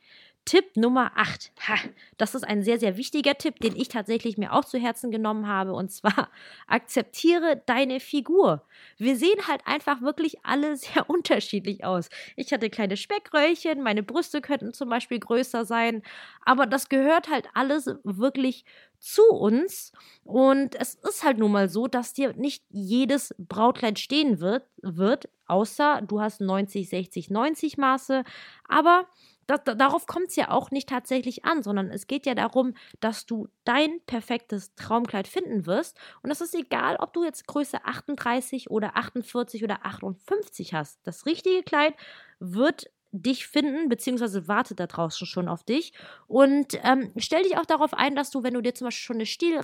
Tipp 0.46 0.76
Nummer 0.76 1.12
8. 1.16 1.52
Ha, 1.68 1.76
das 2.18 2.36
ist 2.36 2.44
ein 2.44 2.64
sehr, 2.64 2.78
sehr 2.80 2.98
wichtiger 2.98 3.38
Tipp, 3.38 3.60
den 3.60 3.76
ich 3.76 3.88
tatsächlich 3.88 4.38
mir 4.38 4.52
auch 4.54 4.66
zu 4.66 4.78
Herzen 4.78 5.10
genommen 5.10 5.48
habe. 5.48 5.74
Und 5.74 5.92
zwar, 5.92 6.30
akzeptiere 6.68 7.62
deine 7.66 8.00
Figur. 8.00 8.64
Wir 8.98 9.16
sehen 9.16 9.48
halt 9.48 9.62
einfach 9.66 10.02
wirklich 10.02 10.44
alle 10.44 10.76
sehr 10.78 11.10
unterschiedlich 11.10 11.86
aus. 11.86 12.10
Ich 12.36 12.52
hatte 12.52 12.70
kleine 12.70 12.98
Speckröllchen, 12.98 13.82
meine 13.82 14.04
Brüste 14.04 14.42
könnten 14.42 14.74
zum 14.74 14.90
Beispiel 14.90 15.20
größer 15.20 15.66
sein. 15.66 16.04
Aber 16.46 16.66
das 16.66 16.90
gehört 16.90 17.30
halt 17.30 17.48
alles 17.54 17.90
wirklich 18.04 18.66
zu 19.00 19.24
uns. 19.30 19.92
Und 20.24 20.76
es 20.76 20.96
ist 20.96 21.24
halt 21.24 21.38
nun 21.38 21.52
mal 21.52 21.70
so, 21.70 21.88
dass 21.88 22.14
dir 22.14 22.34
nicht 22.34 22.64
jedes 22.70 23.34
Brautkleid 23.38 24.00
stehen 24.00 24.40
wird, 24.40 24.66
wird 24.82 25.30
außer 25.48 26.02
du 26.02 26.22
hast 26.22 26.42
90, 26.42 26.90
60, 26.90 27.30
90 27.30 27.78
Maße. 27.78 28.24
Aber 28.68 29.08
das, 29.48 29.62
darauf 29.64 30.06
kommt 30.06 30.30
es 30.30 30.36
ja 30.36 30.52
auch 30.52 30.72
nicht 30.72 30.90
tatsächlich 30.90 31.46
an, 31.46 31.64
sondern 31.64 31.90
es 31.90 32.08
geht 32.08 32.26
ja 32.26 32.36
darum, 32.36 32.74
dass 33.00 33.26
du 33.26 33.48
dein 33.64 34.00
perfektes 34.06 34.76
Traumkleid 34.76 35.28
finden 35.28 35.66
wirst. 35.66 35.98
Und 36.22 36.32
es 36.32 36.42
ist 36.42 36.56
egal, 36.56 36.98
ob 36.98 37.14
du 37.14 37.24
jetzt 37.24 37.48
Größe 37.48 37.86
38 37.86 38.70
oder 38.70 38.96
48 38.96 39.64
oder 39.64 39.86
58 39.86 40.74
hast. 40.74 41.00
Das 41.04 41.26
richtige 41.26 41.64
Kleid 41.64 41.96
wird 42.40 42.90
dich 43.14 43.48
finden, 43.48 43.90
beziehungsweise 43.90 44.48
wartet 44.48 44.80
da 44.80 44.88
draußen 44.88 45.28
schon 45.28 45.48
auf 45.48 45.64
dich. 45.64 45.94
Und 46.28 46.80
ähm, 46.84 47.12
stell 47.18 47.44
dich 47.44 47.58
auch 47.58 47.66
darauf 47.66 47.94
ein, 47.94 48.16
dass 48.16 48.32
du, 48.32 48.44
wenn 48.44 48.56
du 48.56 48.62
dir 48.62 48.74
zum 48.74 48.86
Beispiel 48.86 49.06
schon 49.06 49.18
eine 49.18 49.26
Stil 49.26 49.62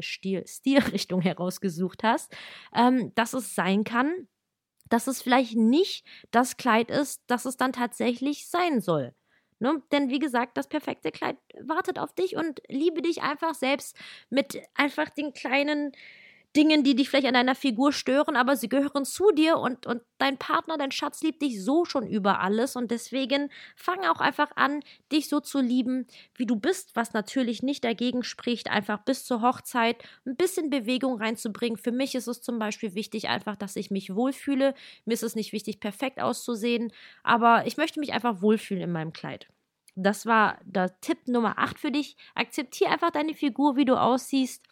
Stil 0.00 0.46
Stilrichtung 0.46 1.20
herausgesucht 1.22 2.04
hast, 2.04 2.32
ähm, 2.74 3.12
dass 3.16 3.34
es 3.34 3.54
sein 3.54 3.82
kann, 3.84 4.28
dass 4.88 5.08
es 5.08 5.20
vielleicht 5.20 5.56
nicht 5.56 6.06
das 6.30 6.56
Kleid 6.56 6.90
ist, 6.90 7.22
das 7.26 7.44
es 7.44 7.56
dann 7.56 7.72
tatsächlich 7.72 8.48
sein 8.48 8.80
soll. 8.80 9.14
Ne? 9.62 9.80
Denn 9.92 10.10
wie 10.10 10.18
gesagt, 10.18 10.56
das 10.56 10.66
perfekte 10.66 11.12
Kleid 11.12 11.36
wartet 11.60 12.00
auf 12.00 12.12
dich 12.12 12.34
und 12.34 12.60
liebe 12.66 13.00
dich 13.00 13.22
einfach 13.22 13.54
selbst 13.54 13.96
mit 14.28 14.60
einfach 14.74 15.08
den 15.08 15.32
kleinen 15.34 15.92
Dingen, 16.56 16.82
die 16.82 16.96
dich 16.96 17.08
vielleicht 17.08 17.28
an 17.28 17.34
deiner 17.34 17.54
Figur 17.54 17.92
stören, 17.92 18.36
aber 18.36 18.56
sie 18.56 18.68
gehören 18.68 19.04
zu 19.04 19.30
dir 19.30 19.58
und, 19.58 19.86
und 19.86 20.02
dein 20.18 20.36
Partner, 20.36 20.76
dein 20.76 20.90
Schatz 20.90 21.22
liebt 21.22 21.40
dich 21.40 21.64
so 21.64 21.84
schon 21.84 22.06
über 22.06 22.40
alles 22.40 22.76
und 22.76 22.90
deswegen 22.90 23.50
fang 23.74 24.00
auch 24.04 24.20
einfach 24.20 24.50
an, 24.56 24.80
dich 25.12 25.28
so 25.28 25.40
zu 25.40 25.60
lieben, 25.60 26.06
wie 26.34 26.44
du 26.44 26.56
bist, 26.56 26.94
was 26.94 27.14
natürlich 27.14 27.62
nicht 27.62 27.84
dagegen 27.84 28.22
spricht, 28.22 28.68
einfach 28.68 28.98
bis 29.04 29.24
zur 29.24 29.42
Hochzeit 29.42 30.02
ein 30.26 30.36
bisschen 30.36 30.68
Bewegung 30.68 31.18
reinzubringen. 31.18 31.78
Für 31.78 31.92
mich 31.92 32.14
ist 32.16 32.26
es 32.26 32.42
zum 32.42 32.58
Beispiel 32.58 32.94
wichtig 32.94 33.28
einfach, 33.28 33.56
dass 33.56 33.76
ich 33.76 33.90
mich 33.90 34.14
wohlfühle. 34.14 34.74
Mir 35.04 35.14
ist 35.14 35.22
es 35.22 35.36
nicht 35.36 35.52
wichtig, 35.52 35.78
perfekt 35.78 36.20
auszusehen, 36.20 36.92
aber 37.22 37.66
ich 37.66 37.76
möchte 37.78 38.00
mich 38.00 38.12
einfach 38.12 38.42
wohlfühlen 38.42 38.82
in 38.82 38.92
meinem 38.92 39.12
Kleid. 39.12 39.48
Das 39.94 40.26
war 40.26 40.58
der 40.64 40.98
Tipp 41.00 41.28
Nummer 41.28 41.58
8 41.58 41.78
für 41.78 41.90
dich. 41.90 42.16
Akzeptier 42.34 42.90
einfach 42.90 43.10
deine 43.10 43.34
Figur, 43.34 43.76
wie 43.76 43.84
du 43.84 44.00
aussiehst. 44.00 44.64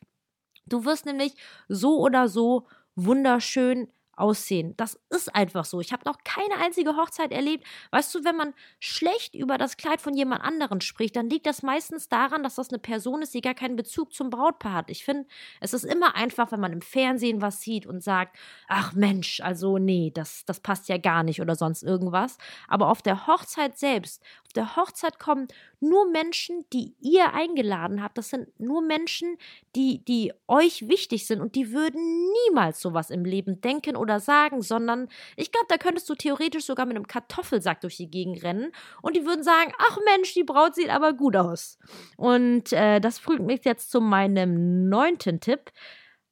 Du 0.66 0.85
wirst 0.85 1.06
nämlich 1.06 1.35
so 1.68 1.98
oder 1.98 2.28
so 2.28 2.66
wunderschön 2.94 3.88
aussehen. 4.20 4.74
Das 4.76 5.00
ist 5.11 5.35
einfach 5.35 5.64
so. 5.64 5.80
Ich 5.80 5.92
habe 5.92 6.02
noch 6.04 6.18
keine 6.24 6.56
einzige 6.62 6.96
Hochzeit 6.96 7.33
erlebt. 7.33 7.66
Weißt 7.90 8.14
du, 8.14 8.24
wenn 8.24 8.37
man 8.37 8.54
schlecht 8.78 9.35
über 9.35 9.59
das 9.59 9.76
Kleid 9.76 10.00
von 10.00 10.14
jemand 10.14 10.42
anderen 10.42 10.80
spricht, 10.80 11.16
dann 11.16 11.30
liegt 11.30 11.46
das 11.46 11.62
meistens 11.62 12.09
daran, 12.09 12.42
dass 12.42 12.56
das 12.56 12.70
eine 12.70 12.78
Person 12.78 13.22
ist, 13.22 13.35
die 13.35 13.40
gar 13.40 13.54
keinen 13.54 13.76
Bezug 13.76 14.12
zum 14.12 14.30
Brautpaar 14.30 14.74
hat. 14.74 14.90
Ich 14.90 15.04
finde, 15.04 15.26
es 15.61 15.72
ist 15.72 15.85
immer 15.85 16.14
einfach, 16.14 16.52
wenn 16.52 16.61
man 16.61 16.72
im 16.72 16.83
Fernsehen 16.83 17.40
was 17.40 17.61
sieht 17.62 17.87
und 17.87 18.02
sagt, 18.02 18.37
ach 18.68 18.92
Mensch, 18.92 19.40
also 19.40 19.78
nee, 19.78 20.11
das, 20.14 20.44
das 20.44 20.61
passt 20.61 20.88
ja 20.88 20.98
gar 20.98 21.22
nicht 21.22 21.40
oder 21.40 21.54
sonst 21.54 21.83
irgendwas. 21.83 22.38
Aber 22.68 22.88
auf 22.88 23.02
der 23.02 23.26
Hochzeit 23.26 23.78
selbst, 23.78 24.22
der 24.56 24.76
Hochzeit 24.76 25.18
kommen 25.18 25.48
nur 25.80 26.11
Menschen, 26.11 26.64
die 26.72 26.94
ihr 27.00 27.33
eingeladen 27.33 28.02
habt. 28.02 28.18
Das 28.18 28.30
sind 28.30 28.48
nur 28.59 28.83
Menschen, 28.83 29.37
die, 29.76 30.04
die 30.04 30.33
euch 30.48 30.88
wichtig 30.88 31.26
sind 31.26 31.40
und 31.40 31.54
die 31.54 31.72
würden 31.72 32.00
niemals 32.48 32.80
sowas 32.80 33.11
im 33.11 33.24
Leben 33.24 33.61
denken 33.61 33.96
oder 33.96 34.09
sagen, 34.18 34.62
sondern 34.62 35.08
ich 35.36 35.52
glaube, 35.52 35.66
da 35.68 35.76
könntest 35.76 36.08
du 36.08 36.14
theoretisch 36.14 36.64
sogar 36.64 36.86
mit 36.86 36.96
einem 36.96 37.06
Kartoffelsack 37.06 37.80
durch 37.82 37.96
die 37.96 38.10
Gegend 38.10 38.42
rennen 38.42 38.72
und 39.02 39.14
die 39.14 39.24
würden 39.24 39.44
sagen, 39.44 39.72
ach 39.78 39.98
Mensch, 40.04 40.34
die 40.34 40.44
Braut 40.44 40.74
sieht 40.74 40.90
aber 40.90 41.12
gut 41.12 41.36
aus. 41.36 41.78
Und 42.16 42.72
äh, 42.72 43.00
das 43.00 43.20
bringt 43.20 43.46
mich 43.46 43.64
jetzt 43.64 43.90
zu 43.90 44.00
meinem 44.00 44.88
neunten 44.88 45.40
Tipp. 45.40 45.70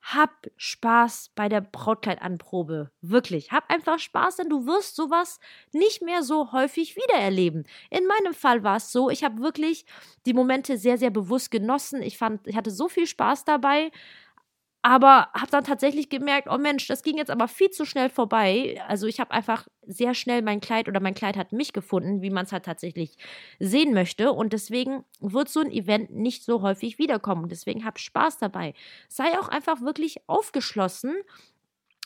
Hab 0.00 0.46
Spaß 0.56 1.32
bei 1.34 1.50
der 1.50 1.60
Brautkleidanprobe. 1.60 2.90
Wirklich. 3.02 3.52
Hab 3.52 3.70
einfach 3.70 3.98
Spaß, 3.98 4.36
denn 4.36 4.48
du 4.48 4.64
wirst 4.64 4.96
sowas 4.96 5.38
nicht 5.72 6.00
mehr 6.00 6.22
so 6.22 6.52
häufig 6.52 6.96
wiedererleben. 6.96 7.66
In 7.90 8.06
meinem 8.06 8.32
Fall 8.32 8.62
war 8.62 8.76
es 8.76 8.90
so, 8.90 9.10
ich 9.10 9.22
habe 9.22 9.42
wirklich 9.42 9.84
die 10.24 10.32
Momente 10.32 10.78
sehr, 10.78 10.96
sehr 10.96 11.10
bewusst 11.10 11.50
genossen. 11.50 12.00
Ich 12.00 12.16
fand, 12.16 12.46
ich 12.46 12.56
hatte 12.56 12.70
so 12.70 12.88
viel 12.88 13.06
Spaß 13.06 13.44
dabei. 13.44 13.90
Aber 14.88 15.28
habe 15.34 15.50
dann 15.50 15.64
tatsächlich 15.64 16.08
gemerkt, 16.08 16.48
oh 16.50 16.56
Mensch, 16.56 16.86
das 16.86 17.02
ging 17.02 17.18
jetzt 17.18 17.30
aber 17.30 17.46
viel 17.46 17.68
zu 17.68 17.84
schnell 17.84 18.08
vorbei. 18.08 18.82
Also 18.88 19.06
ich 19.06 19.20
habe 19.20 19.32
einfach 19.32 19.68
sehr 19.86 20.14
schnell 20.14 20.40
mein 20.40 20.62
Kleid 20.62 20.88
oder 20.88 20.98
mein 20.98 21.12
Kleid 21.12 21.36
hat 21.36 21.52
mich 21.52 21.74
gefunden, 21.74 22.22
wie 22.22 22.30
man 22.30 22.46
es 22.46 22.52
halt 22.52 22.64
tatsächlich 22.64 23.18
sehen 23.58 23.92
möchte. 23.92 24.32
Und 24.32 24.54
deswegen 24.54 25.04
wird 25.20 25.50
so 25.50 25.60
ein 25.60 25.70
Event 25.70 26.16
nicht 26.16 26.42
so 26.42 26.62
häufig 26.62 26.98
wiederkommen. 26.98 27.42
Und 27.42 27.52
deswegen 27.52 27.84
hab 27.84 27.98
Spaß 27.98 28.38
dabei. 28.38 28.72
Sei 29.08 29.38
auch 29.38 29.48
einfach 29.48 29.82
wirklich 29.82 30.26
aufgeschlossen 30.26 31.16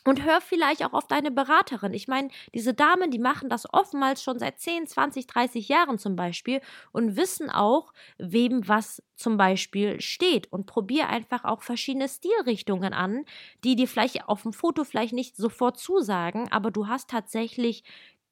und 0.05 0.23
hör 0.23 0.41
vielleicht 0.41 0.83
auch 0.85 0.93
auf 0.93 1.07
deine 1.07 1.31
Beraterin. 1.31 1.93
Ich 1.93 2.07
meine, 2.07 2.29
diese 2.53 2.73
Damen, 2.73 3.11
die 3.11 3.19
machen 3.19 3.49
das 3.49 3.71
oftmals 3.73 4.21
schon 4.23 4.39
seit 4.39 4.59
10, 4.59 4.87
20, 4.87 5.27
30 5.27 5.69
Jahren 5.69 5.97
zum 5.97 6.15
Beispiel 6.15 6.61
und 6.91 7.15
wissen 7.15 7.49
auch, 7.49 7.93
wem 8.17 8.67
was 8.67 9.01
zum 9.15 9.37
Beispiel 9.37 10.01
steht. 10.01 10.51
Und 10.51 10.65
probier 10.65 11.09
einfach 11.09 11.45
auch 11.45 11.61
verschiedene 11.63 12.09
Stilrichtungen 12.09 12.93
an, 12.93 13.25
die 13.63 13.75
dir 13.75 13.87
vielleicht 13.87 14.27
auf 14.27 14.43
dem 14.43 14.53
Foto 14.53 14.83
vielleicht 14.83 15.13
nicht 15.13 15.35
sofort 15.37 15.79
zusagen, 15.79 16.51
aber 16.51 16.71
du 16.71 16.87
hast 16.87 17.09
tatsächlich 17.09 17.83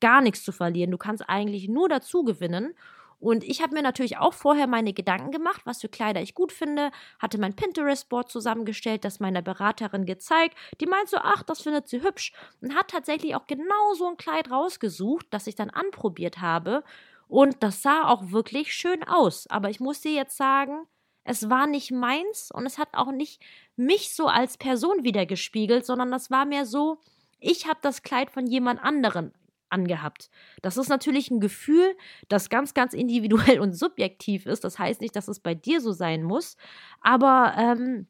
gar 0.02 0.22
nichts 0.22 0.44
zu 0.44 0.52
verlieren. 0.52 0.92
Du 0.92 0.98
kannst 0.98 1.30
eigentlich 1.30 1.68
nur 1.70 1.88
dazu 1.88 2.24
gewinnen. 2.24 2.74
Und 3.22 3.44
ich 3.44 3.62
habe 3.62 3.76
mir 3.76 3.84
natürlich 3.84 4.18
auch 4.18 4.34
vorher 4.34 4.66
meine 4.66 4.94
Gedanken 4.94 5.30
gemacht, 5.30 5.62
was 5.64 5.82
für 5.82 5.90
Kleider 5.90 6.22
ich 6.22 6.34
gut 6.34 6.52
finde, 6.52 6.92
hatte 7.20 7.40
mein 7.40 7.56
Pinterest-Board 7.56 8.32
zusammengestellt, 8.32 9.06
das 9.06 9.20
meiner 9.20 9.44
Beraterin 9.44 10.06
gezeigt. 10.06 10.58
Die 10.82 10.88
meint 10.88 11.08
so, 11.08 11.18
ach, 11.18 11.44
das 11.44 11.62
findet 11.62 11.88
sie 11.88 12.02
hübsch 12.02 12.34
und 12.62 12.76
hat 12.76 12.90
tatsächlich 12.90 13.36
auch 13.36 13.46
genau 13.46 13.94
so 13.94 14.08
ein 14.08 14.18
Kleid 14.18 14.50
rausgesucht, 14.50 15.28
das 15.30 15.46
ich 15.46 15.54
dann 15.54 15.70
anprobiert 15.70 16.42
habe. 16.42 16.84
Und 17.28 17.62
das 17.62 17.84
sah 17.84 18.08
auch 18.08 18.32
wirklich 18.32 18.74
schön 18.74 19.04
aus. 19.04 19.46
Aber 19.52 19.70
ich 19.70 19.80
muss 19.80 20.02
dir 20.02 20.14
jetzt 20.14 20.36
sagen, 20.36 20.88
es 21.24 21.48
war 21.48 21.68
nicht 21.68 21.92
meins 21.92 22.50
und 22.52 22.66
es 22.66 22.80
hat 22.80 22.90
auch 22.94 23.12
nicht 23.12 23.40
mich 23.76 24.16
so 24.16 24.26
als 24.26 24.58
Person 24.58 25.04
wiedergespiegelt, 25.04 25.86
sondern 25.86 26.10
das 26.10 26.32
war 26.32 26.46
mehr 26.46 26.66
so, 26.66 26.98
ich 27.40 27.68
habe 27.68 27.80
das 27.84 28.02
Kleid 28.02 28.32
von 28.32 28.48
jemand 28.48 28.84
anderen 28.84 29.32
angehabt. 29.72 30.30
Das 30.62 30.78
ist 30.78 30.90
natürlich 30.90 31.32
ein 31.32 31.40
Gefühl, 31.40 31.96
das 32.30 32.50
ganz, 32.50 32.74
ganz 32.74 32.94
individuell 32.94 33.60
und 33.62 33.74
subjektiv 33.74 34.46
ist. 34.46 34.64
Das 34.64 34.80
heißt 34.80 35.02
nicht, 35.02 35.16
dass 35.16 35.28
es 35.28 35.40
bei 35.40 35.56
dir 35.56 35.82
so 35.82 35.92
sein 35.92 36.24
muss, 36.24 36.58
aber 37.02 37.54
ähm, 37.58 38.08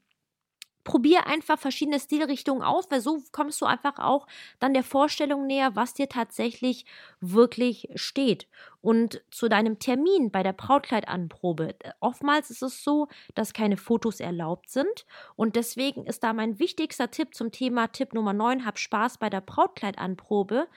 probier 0.84 1.28
einfach 1.28 1.60
verschiedene 1.60 2.00
Stilrichtungen 2.00 2.64
aus, 2.64 2.90
weil 2.90 3.02
so 3.02 3.22
kommst 3.32 3.62
du 3.62 3.66
einfach 3.66 4.00
auch 4.00 4.28
dann 4.60 4.74
der 4.74 4.84
Vorstellung 4.84 5.46
näher, 5.46 5.76
was 5.76 5.94
dir 5.94 6.10
tatsächlich 6.10 6.86
wirklich 7.20 7.90
steht. 7.96 8.48
Und 8.82 9.22
zu 9.30 9.48
deinem 9.48 9.78
Termin 9.78 10.32
bei 10.32 10.42
der 10.42 10.54
Brautkleidanprobe. 10.54 11.76
Oftmals 12.00 12.50
ist 12.50 12.64
es 12.64 12.84
so, 12.84 13.08
dass 13.36 13.54
keine 13.54 13.78
Fotos 13.78 14.20
erlaubt 14.20 14.70
sind. 14.70 15.06
Und 15.36 15.56
deswegen 15.56 16.06
ist 16.06 16.24
da 16.24 16.34
mein 16.34 16.58
wichtigster 16.58 17.12
Tipp 17.12 17.36
zum 17.36 17.52
Thema 17.52 17.88
Tipp 17.88 18.14
Nummer 18.14 18.34
9, 18.34 18.66
hab 18.66 18.80
Spaß 18.80 19.20
bei 19.20 19.30
der 19.30 19.42
Brautkleidanprobe, 19.42 20.68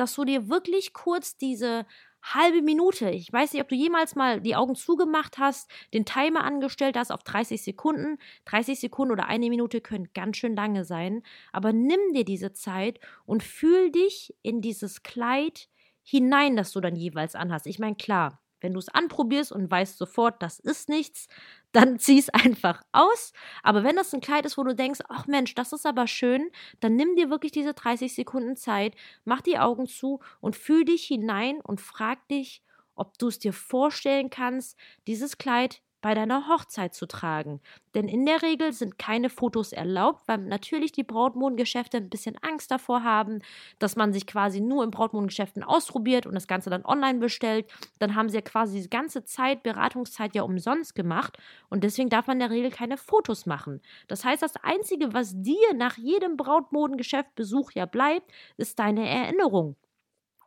dass 0.00 0.14
du 0.14 0.24
dir 0.24 0.48
wirklich 0.48 0.92
kurz 0.94 1.36
diese 1.36 1.86
halbe 2.22 2.62
Minute, 2.62 3.10
ich 3.10 3.32
weiß 3.32 3.52
nicht, 3.52 3.62
ob 3.62 3.68
du 3.68 3.74
jemals 3.74 4.14
mal 4.16 4.40
die 4.40 4.56
Augen 4.56 4.74
zugemacht 4.74 5.38
hast, 5.38 5.70
den 5.94 6.04
Timer 6.04 6.44
angestellt 6.44 6.96
hast 6.96 7.10
auf 7.12 7.22
30 7.22 7.62
Sekunden. 7.62 8.18
30 8.44 8.80
Sekunden 8.80 9.12
oder 9.12 9.26
eine 9.26 9.48
Minute 9.48 9.80
können 9.80 10.08
ganz 10.14 10.36
schön 10.36 10.56
lange 10.56 10.84
sein, 10.84 11.22
aber 11.52 11.72
nimm 11.72 12.00
dir 12.14 12.24
diese 12.24 12.52
Zeit 12.52 12.98
und 13.24 13.42
fühl 13.42 13.90
dich 13.92 14.34
in 14.42 14.60
dieses 14.60 15.02
Kleid 15.02 15.68
hinein, 16.02 16.56
das 16.56 16.72
du 16.72 16.80
dann 16.80 16.96
jeweils 16.96 17.34
anhast. 17.34 17.66
Ich 17.66 17.78
meine, 17.78 17.96
klar, 17.96 18.40
wenn 18.60 18.72
du 18.72 18.78
es 18.78 18.88
anprobierst 18.88 19.52
und 19.52 19.70
weißt 19.70 19.98
sofort, 19.98 20.42
das 20.42 20.58
ist 20.58 20.88
nichts, 20.88 21.26
dann 21.72 21.98
zieh 21.98 22.18
es 22.18 22.28
einfach 22.30 22.82
aus. 22.92 23.32
Aber 23.62 23.84
wenn 23.84 23.96
das 23.96 24.12
ein 24.14 24.20
Kleid 24.20 24.46
ist, 24.46 24.56
wo 24.58 24.64
du 24.64 24.74
denkst, 24.74 25.00
ach 25.08 25.26
Mensch, 25.26 25.54
das 25.54 25.72
ist 25.72 25.86
aber 25.86 26.06
schön, 26.06 26.50
dann 26.80 26.96
nimm 26.96 27.14
dir 27.16 27.30
wirklich 27.30 27.52
diese 27.52 27.74
30 27.74 28.14
Sekunden 28.14 28.56
Zeit, 28.56 28.94
mach 29.24 29.40
die 29.42 29.58
Augen 29.58 29.86
zu 29.86 30.20
und 30.40 30.56
fühl 30.56 30.84
dich 30.84 31.04
hinein 31.04 31.60
und 31.60 31.80
frag 31.80 32.26
dich, 32.28 32.62
ob 32.94 33.18
du 33.18 33.28
es 33.28 33.38
dir 33.38 33.52
vorstellen 33.52 34.30
kannst, 34.30 34.76
dieses 35.06 35.38
Kleid 35.38 35.82
bei 36.00 36.14
deiner 36.14 36.48
Hochzeit 36.48 36.94
zu 36.94 37.06
tragen. 37.06 37.60
Denn 37.94 38.08
in 38.08 38.24
der 38.26 38.42
Regel 38.42 38.72
sind 38.72 38.98
keine 38.98 39.30
Fotos 39.30 39.72
erlaubt, 39.72 40.22
weil 40.28 40.38
natürlich 40.38 40.92
die 40.92 41.02
Brautmodengeschäfte 41.02 41.96
ein 41.96 42.10
bisschen 42.10 42.36
Angst 42.42 42.70
davor 42.70 43.02
haben, 43.02 43.40
dass 43.78 43.96
man 43.96 44.12
sich 44.12 44.26
quasi 44.26 44.60
nur 44.60 44.84
in 44.84 44.90
Brautmodengeschäften 44.90 45.62
ausprobiert 45.62 46.26
und 46.26 46.34
das 46.34 46.46
Ganze 46.46 46.70
dann 46.70 46.84
online 46.84 47.18
bestellt. 47.18 47.66
Dann 47.98 48.14
haben 48.14 48.28
sie 48.28 48.36
ja 48.36 48.42
quasi 48.42 48.82
die 48.82 48.90
ganze 48.90 49.24
Zeit, 49.24 49.62
Beratungszeit 49.62 50.34
ja 50.34 50.42
umsonst 50.42 50.94
gemacht 50.94 51.36
und 51.68 51.84
deswegen 51.84 52.08
darf 52.10 52.26
man 52.26 52.36
in 52.36 52.48
der 52.48 52.50
Regel 52.50 52.70
keine 52.70 52.96
Fotos 52.96 53.46
machen. 53.46 53.80
Das 54.06 54.24
heißt, 54.24 54.42
das 54.42 54.54
Einzige, 54.62 55.12
was 55.12 55.32
dir 55.42 55.74
nach 55.74 55.96
jedem 55.96 56.36
Brautmodengeschäftbesuch 56.36 57.72
ja 57.72 57.86
bleibt, 57.86 58.30
ist 58.56 58.78
deine 58.78 59.08
Erinnerung. 59.08 59.76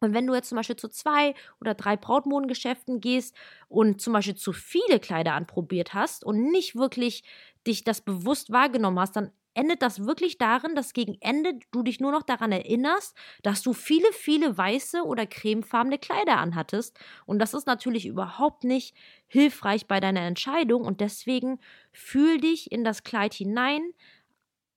Und 0.01 0.13
wenn 0.13 0.25
du 0.27 0.33
jetzt 0.33 0.49
zum 0.49 0.55
Beispiel 0.57 0.75
zu 0.75 0.89
zwei 0.89 1.35
oder 1.59 1.75
drei 1.75 1.95
Brautmodengeschäften 1.95 2.99
gehst 3.01 3.35
und 3.69 4.01
zum 4.01 4.13
Beispiel 4.13 4.35
zu 4.35 4.51
viele 4.53 4.99
Kleider 4.99 5.33
anprobiert 5.33 5.93
hast 5.93 6.23
und 6.25 6.51
nicht 6.51 6.75
wirklich 6.75 7.23
dich 7.67 7.83
das 7.83 8.01
bewusst 8.01 8.51
wahrgenommen 8.51 8.99
hast, 8.99 9.15
dann 9.15 9.31
endet 9.53 9.81
das 9.81 10.05
wirklich 10.05 10.37
darin, 10.37 10.75
dass 10.75 10.93
gegen 10.93 11.17
Ende 11.19 11.59
du 11.71 11.83
dich 11.83 11.99
nur 11.99 12.11
noch 12.13 12.23
daran 12.23 12.51
erinnerst, 12.53 13.15
dass 13.43 13.61
du 13.61 13.73
viele, 13.73 14.11
viele 14.13 14.57
weiße 14.57 15.03
oder 15.03 15.27
cremefarbene 15.27 15.97
Kleider 15.99 16.37
anhattest. 16.37 16.97
Und 17.25 17.39
das 17.39 17.53
ist 17.53 17.67
natürlich 17.67 18.05
überhaupt 18.05 18.63
nicht 18.63 18.95
hilfreich 19.27 19.87
bei 19.87 19.99
deiner 19.99 20.21
Entscheidung. 20.21 20.83
Und 20.83 21.01
deswegen 21.01 21.59
fühl 21.91 22.39
dich 22.39 22.71
in 22.71 22.83
das 22.85 23.03
Kleid 23.03 23.33
hinein, 23.33 23.81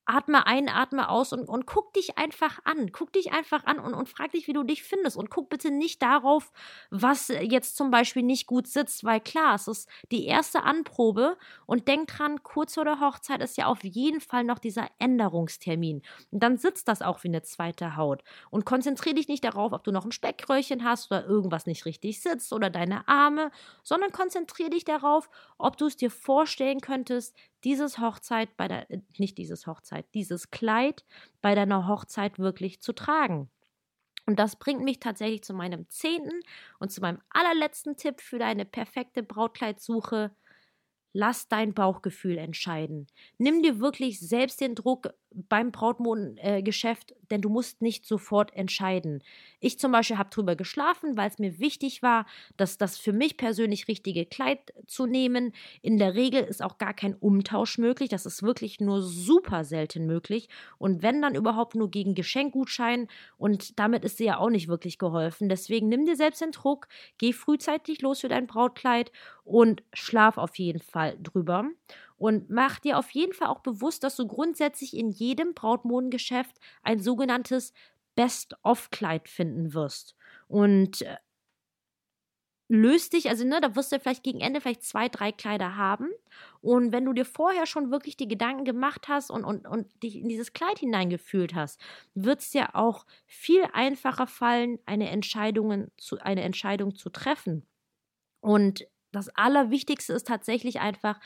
atme 0.07 0.47
ein, 0.47 0.69
atme 0.69 1.09
aus 1.09 1.33
und, 1.33 1.49
und 1.49 1.67
guck 1.67 1.93
dich 1.93 2.19
einfach 2.19 2.59
an. 2.65 2.93
Guck 2.93 3.13
dich 3.13 3.33
einfach 3.33 3.65
an 3.65 3.79
und, 3.79 3.95
und 3.95 4.09
frag 4.09 4.33
dich, 4.33 4.47
wie 4.47 4.53
du 4.53 4.63
dich 4.63 4.83
findest. 4.83 5.17
Und 5.17 5.31
guck 5.31 5.49
bitte 5.49 5.71
nicht 5.71 6.03
darauf, 6.03 6.53
was 6.91 7.29
jetzt 7.29 7.77
zum 7.77 7.91
Beispiel 7.91 8.23
nicht 8.23 8.47
gut 8.47 8.67
sitzt, 8.67 9.05
weil 9.05 9.21
klar, 9.21 9.55
es 9.55 9.69
ist 9.69 9.89
die 10.11 10.27
erste 10.27 10.63
Anprobe 10.63 11.37
und 11.67 11.89
denk 11.89 12.09
dran, 12.09 12.43
kurz 12.43 12.75
vor 12.75 12.85
der 12.85 13.01
Hochzeit 13.01 13.43
ist 13.43 13.57
ja 13.57 13.67
auf 13.67 13.83
jeden 13.83 14.21
Fall 14.21 14.45
noch 14.45 14.59
dieser 14.59 14.89
Änderungstermin. 14.99 16.03
Und 16.31 16.43
dann 16.43 16.59
sitzt 16.59 16.89
das 16.89 17.03
auch 17.03 17.23
wie 17.25 17.29
eine 17.29 17.43
zweite 17.43 17.97
Haut. 17.97 18.23
Und 18.51 18.65
konzentriere 18.65 19.15
dich 19.15 19.29
nicht 19.29 19.45
darauf, 19.45 19.73
ob 19.73 19.85
du 19.85 19.93
noch 19.93 20.05
ein 20.05 20.13
Speckröllchen 20.13 20.85
hast 20.85 21.11
oder 21.11 21.25
irgendwas 21.27 21.67
nicht 21.67 21.87
richtig 21.87 22.21
sitzt 22.21 22.53
oder 22.53 22.71
deine 22.71 23.09
Arme, 23.09 23.51
sondern 23.83 24.13
konzentriere 24.13 24.71
dich 24.71 24.85
darauf, 24.85 25.29
ob 25.59 25.77
du 25.77 25.87
es 25.87 25.97
dir 25.97 26.11
vorstellen 26.11 26.81
könntest, 26.81 27.35
dieses 27.65 27.99
Hochzeit 27.99 28.57
bei 28.57 28.69
der, 28.69 28.91
äh, 28.91 29.01
nicht 29.19 29.39
dieses 29.39 29.67
Hochzeit, 29.67 30.07
dieses 30.15 30.51
Kleid 30.51 31.05
bei 31.41 31.55
deiner 31.55 31.89
Hochzeit 31.89 32.39
wirklich 32.39 32.81
zu 32.81 32.93
tragen. 32.93 33.51
Und 34.27 34.39
das 34.39 34.57
bringt 34.57 34.83
mich 34.83 35.01
tatsächlich 35.01 35.43
zu 35.43 35.53
meinem 35.53 35.89
zehnten 35.91 36.41
und 36.79 36.91
zu 36.91 37.01
meinem 37.01 37.21
allerletzten 37.31 37.97
Tipp 37.97 38.21
für 38.21 38.39
deine 38.39 38.65
perfekte 38.65 39.23
Brautkleidsuche. 39.23 40.35
Lass 41.13 41.49
dein 41.49 41.75
Bauchgefühl 41.75 42.39
entscheiden. 42.39 43.07
Nimm 43.39 43.63
dir 43.63 43.81
wirklich 43.81 44.21
selbst 44.21 44.61
den 44.61 44.75
Druck 44.75 45.15
beim 45.49 45.73
Brautmodengeschäft, 45.73 47.15
denn 47.31 47.41
du 47.41 47.49
musst 47.49 47.83
nicht 47.83 48.07
sofort 48.07 48.55
entscheiden. 48.55 49.23
Ich 49.61 49.79
zum 49.79 49.93
Beispiel 49.93 50.19
habe 50.19 50.31
drüber 50.31 50.57
geschlafen, 50.57 51.17
weil 51.17 51.29
es 51.29 51.39
mir 51.39 51.59
wichtig 51.59 52.03
war, 52.03 52.27
dass 52.57 52.79
das 52.79 52.99
für 52.99 53.13
mich 53.13 53.37
persönlich 53.37 53.89
richtige 53.89 54.27
Kleid 54.27 54.73
zu 54.87 55.07
nehmen. 55.07 55.53
In 55.83 55.99
der 55.99 56.15
Regel 56.15 56.43
ist 56.43 56.63
auch 56.63 56.79
gar 56.79 56.95
kein 56.95 57.15
Umtausch 57.15 57.79
möglich. 57.79 58.09
Das 58.09 58.27
ist 58.27 58.43
wirklich 58.43 58.81
nur 58.81 59.03
super 59.03 59.65
selten 59.65 60.07
möglich. 60.07 60.49
Und 60.79 61.03
wenn 61.03 61.23
dann 61.23 61.35
überhaupt 61.35 61.75
nur 61.75 61.91
gegen 61.91 62.15
Geschenkgutschein 62.15 63.09
und 63.37 63.79
damit 63.79 64.05
ist 64.05 64.19
dir 64.21 64.27
ja 64.27 64.39
auch 64.39 64.51
nicht 64.51 64.69
wirklich 64.69 64.99
geholfen. 64.99 65.49
Deswegen 65.49 65.89
nimm 65.89 66.07
dir 66.07 66.17
selbst 66.17 66.41
den 66.41 66.53
Druck, 66.53 66.89
geh 67.19 67.33
frühzeitig 67.33 68.03
los 68.03 68.21
für 68.21 68.29
dein 68.29 68.47
Brautkleid 68.47 69.11
und 69.45 69.83
schlaf 69.93 70.39
auf 70.39 70.57
jeden 70.59 70.81
Fall 70.81 71.17
drüber. 71.23 71.65
Und 72.17 72.49
mach 72.51 72.79
dir 72.79 72.99
auf 72.99 73.11
jeden 73.11 73.33
Fall 73.33 73.49
auch 73.49 73.61
bewusst, 73.61 74.05
dass 74.05 74.17
du 74.17 74.27
grundsätzlich 74.27 74.97
in 74.97 75.11
jedem 75.11 75.55
Brautmodengeschäft 75.55 76.59
ein 76.83 77.01
sogenanntes 77.01 77.73
Best-of-Kleid 78.15 79.29
finden 79.29 79.75
wirst. 79.75 80.15
Und 80.47 81.03
äh, 81.03 81.17
löst 82.69 83.13
dich, 83.13 83.29
also 83.29 83.45
ne, 83.45 83.61
da 83.61 83.77
wirst 83.77 83.93
du 83.93 84.01
vielleicht 84.01 84.23
gegen 84.23 84.41
Ende 84.41 84.61
vielleicht 84.61 84.83
zwei, 84.83 85.09
drei 85.09 85.33
Kleider 85.33 85.77
haben. 85.77 86.09
Und 86.61 86.93
wenn 86.93 87.05
du 87.05 87.13
dir 87.13 87.25
vorher 87.25 87.67
schon 87.67 87.91
wirklich 87.91 88.17
die 88.17 88.29
Gedanken 88.29 88.65
gemacht 88.65 89.09
hast 89.09 89.31
und, 89.31 89.45
und, 89.45 89.67
und 89.67 90.03
dich 90.03 90.17
in 90.17 90.29
dieses 90.29 90.53
Kleid 90.53 90.79
hineingefühlt 90.79 91.55
hast, 91.55 91.81
wird 92.15 92.41
es 92.41 92.51
dir 92.51 92.75
auch 92.75 93.07
viel 93.27 93.65
einfacher 93.73 94.27
fallen, 94.27 94.79
eine 94.87 95.11
Entscheidung 95.11 95.89
zu, 95.99 96.19
eine 96.19 96.43
Entscheidung 96.43 96.95
zu 96.95 97.11
treffen. 97.11 97.67
Und 98.41 98.87
das 99.13 99.29
Allerwichtigste 99.31 100.13
ist 100.13 100.27
tatsächlich 100.27 100.81
einfach, 100.81 101.21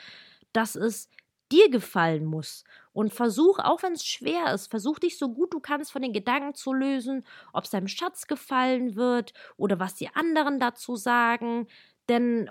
dass 0.52 0.74
es 0.74 1.08
dir 1.50 1.70
gefallen 1.70 2.24
muss. 2.24 2.64
Und 2.92 3.12
versuch, 3.12 3.58
auch 3.58 3.82
wenn 3.82 3.92
es 3.92 4.04
schwer 4.04 4.52
ist, 4.52 4.68
versuch 4.68 4.98
dich 4.98 5.18
so 5.18 5.32
gut 5.32 5.54
du 5.54 5.60
kannst 5.60 5.92
von 5.92 6.02
den 6.02 6.12
Gedanken 6.12 6.54
zu 6.54 6.72
lösen, 6.72 7.24
ob 7.52 7.64
es 7.64 7.70
deinem 7.70 7.88
Schatz 7.88 8.26
gefallen 8.26 8.96
wird 8.96 9.32
oder 9.56 9.78
was 9.78 9.94
die 9.94 10.14
anderen 10.14 10.58
dazu 10.58 10.96
sagen. 10.96 11.68
Denn 12.08 12.50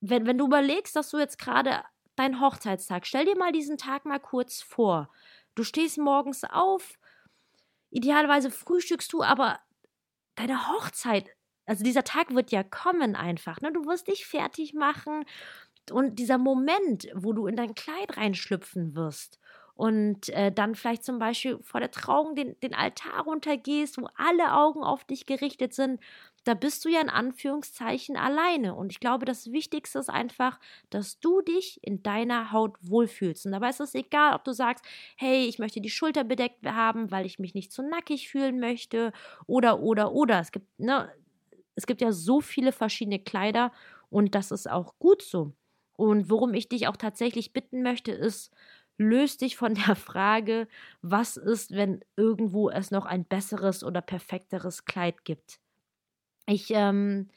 wenn, 0.00 0.26
wenn 0.26 0.38
du 0.38 0.46
überlegst, 0.46 0.96
dass 0.96 1.10
du 1.10 1.18
jetzt 1.18 1.38
gerade 1.38 1.82
dein 2.16 2.40
Hochzeitstag, 2.40 3.06
stell 3.06 3.24
dir 3.24 3.36
mal 3.36 3.52
diesen 3.52 3.78
Tag 3.78 4.04
mal 4.04 4.20
kurz 4.20 4.62
vor. 4.62 5.10
Du 5.54 5.64
stehst 5.64 5.98
morgens 5.98 6.44
auf, 6.44 6.98
idealerweise 7.90 8.50
frühstückst 8.50 9.12
du, 9.12 9.22
aber 9.22 9.60
deine 10.34 10.68
Hochzeit, 10.68 11.28
also 11.66 11.84
dieser 11.84 12.04
Tag 12.04 12.34
wird 12.34 12.50
ja 12.50 12.62
kommen 12.62 13.16
einfach. 13.16 13.60
Ne? 13.60 13.72
Du 13.72 13.86
wirst 13.86 14.08
dich 14.08 14.26
fertig 14.26 14.74
machen, 14.74 15.24
und 15.90 16.18
dieser 16.18 16.38
Moment, 16.38 17.08
wo 17.14 17.32
du 17.32 17.46
in 17.46 17.56
dein 17.56 17.74
Kleid 17.74 18.16
reinschlüpfen 18.16 18.94
wirst 18.94 19.38
und 19.74 20.28
äh, 20.28 20.52
dann 20.52 20.74
vielleicht 20.74 21.04
zum 21.04 21.18
Beispiel 21.18 21.58
vor 21.62 21.80
der 21.80 21.90
Trauung 21.90 22.36
den, 22.36 22.58
den 22.60 22.74
Altar 22.74 23.24
runtergehst, 23.24 23.98
wo 24.00 24.08
alle 24.16 24.52
Augen 24.54 24.84
auf 24.84 25.04
dich 25.04 25.26
gerichtet 25.26 25.74
sind, 25.74 26.00
da 26.44 26.54
bist 26.54 26.84
du 26.84 26.90
ja 26.90 27.00
in 27.00 27.08
Anführungszeichen 27.08 28.16
alleine. 28.16 28.74
Und 28.74 28.92
ich 28.92 29.00
glaube, 29.00 29.24
das 29.24 29.50
Wichtigste 29.50 29.98
ist 29.98 30.10
einfach, 30.10 30.60
dass 30.90 31.18
du 31.18 31.40
dich 31.40 31.80
in 31.82 32.02
deiner 32.02 32.52
Haut 32.52 32.76
wohlfühlst. 32.82 33.46
Und 33.46 33.52
dabei 33.52 33.70
ist 33.70 33.80
es 33.80 33.94
egal, 33.94 34.34
ob 34.34 34.44
du 34.44 34.52
sagst, 34.52 34.84
hey, 35.16 35.46
ich 35.46 35.58
möchte 35.58 35.80
die 35.80 35.90
Schulter 35.90 36.22
bedeckt 36.22 36.64
haben, 36.66 37.10
weil 37.10 37.26
ich 37.26 37.38
mich 37.38 37.54
nicht 37.54 37.72
so 37.72 37.82
nackig 37.82 38.28
fühlen 38.28 38.60
möchte, 38.60 39.12
oder, 39.46 39.80
oder, 39.80 40.12
oder. 40.12 40.38
Es 40.40 40.52
gibt, 40.52 40.78
ne, 40.78 41.10
es 41.74 41.86
gibt 41.86 42.00
ja 42.00 42.12
so 42.12 42.40
viele 42.40 42.72
verschiedene 42.72 43.18
Kleider 43.18 43.72
und 44.10 44.34
das 44.34 44.50
ist 44.52 44.70
auch 44.70 44.98
gut 44.98 45.22
so. 45.22 45.54
Und 45.96 46.30
worum 46.30 46.54
ich 46.54 46.68
dich 46.68 46.88
auch 46.88 46.96
tatsächlich 46.96 47.52
bitten 47.52 47.82
möchte, 47.82 48.12
ist, 48.12 48.52
löst 48.98 49.40
dich 49.40 49.56
von 49.56 49.74
der 49.74 49.96
Frage, 49.96 50.68
was 51.02 51.36
ist, 51.36 51.72
wenn 51.72 52.00
irgendwo 52.16 52.70
es 52.70 52.90
noch 52.90 53.06
ein 53.06 53.24
besseres 53.24 53.84
oder 53.84 54.00
perfekteres 54.00 54.84
Kleid 54.84 55.24
gibt. 55.24 55.60
Ich 56.46 56.70
ähm, 56.70 57.28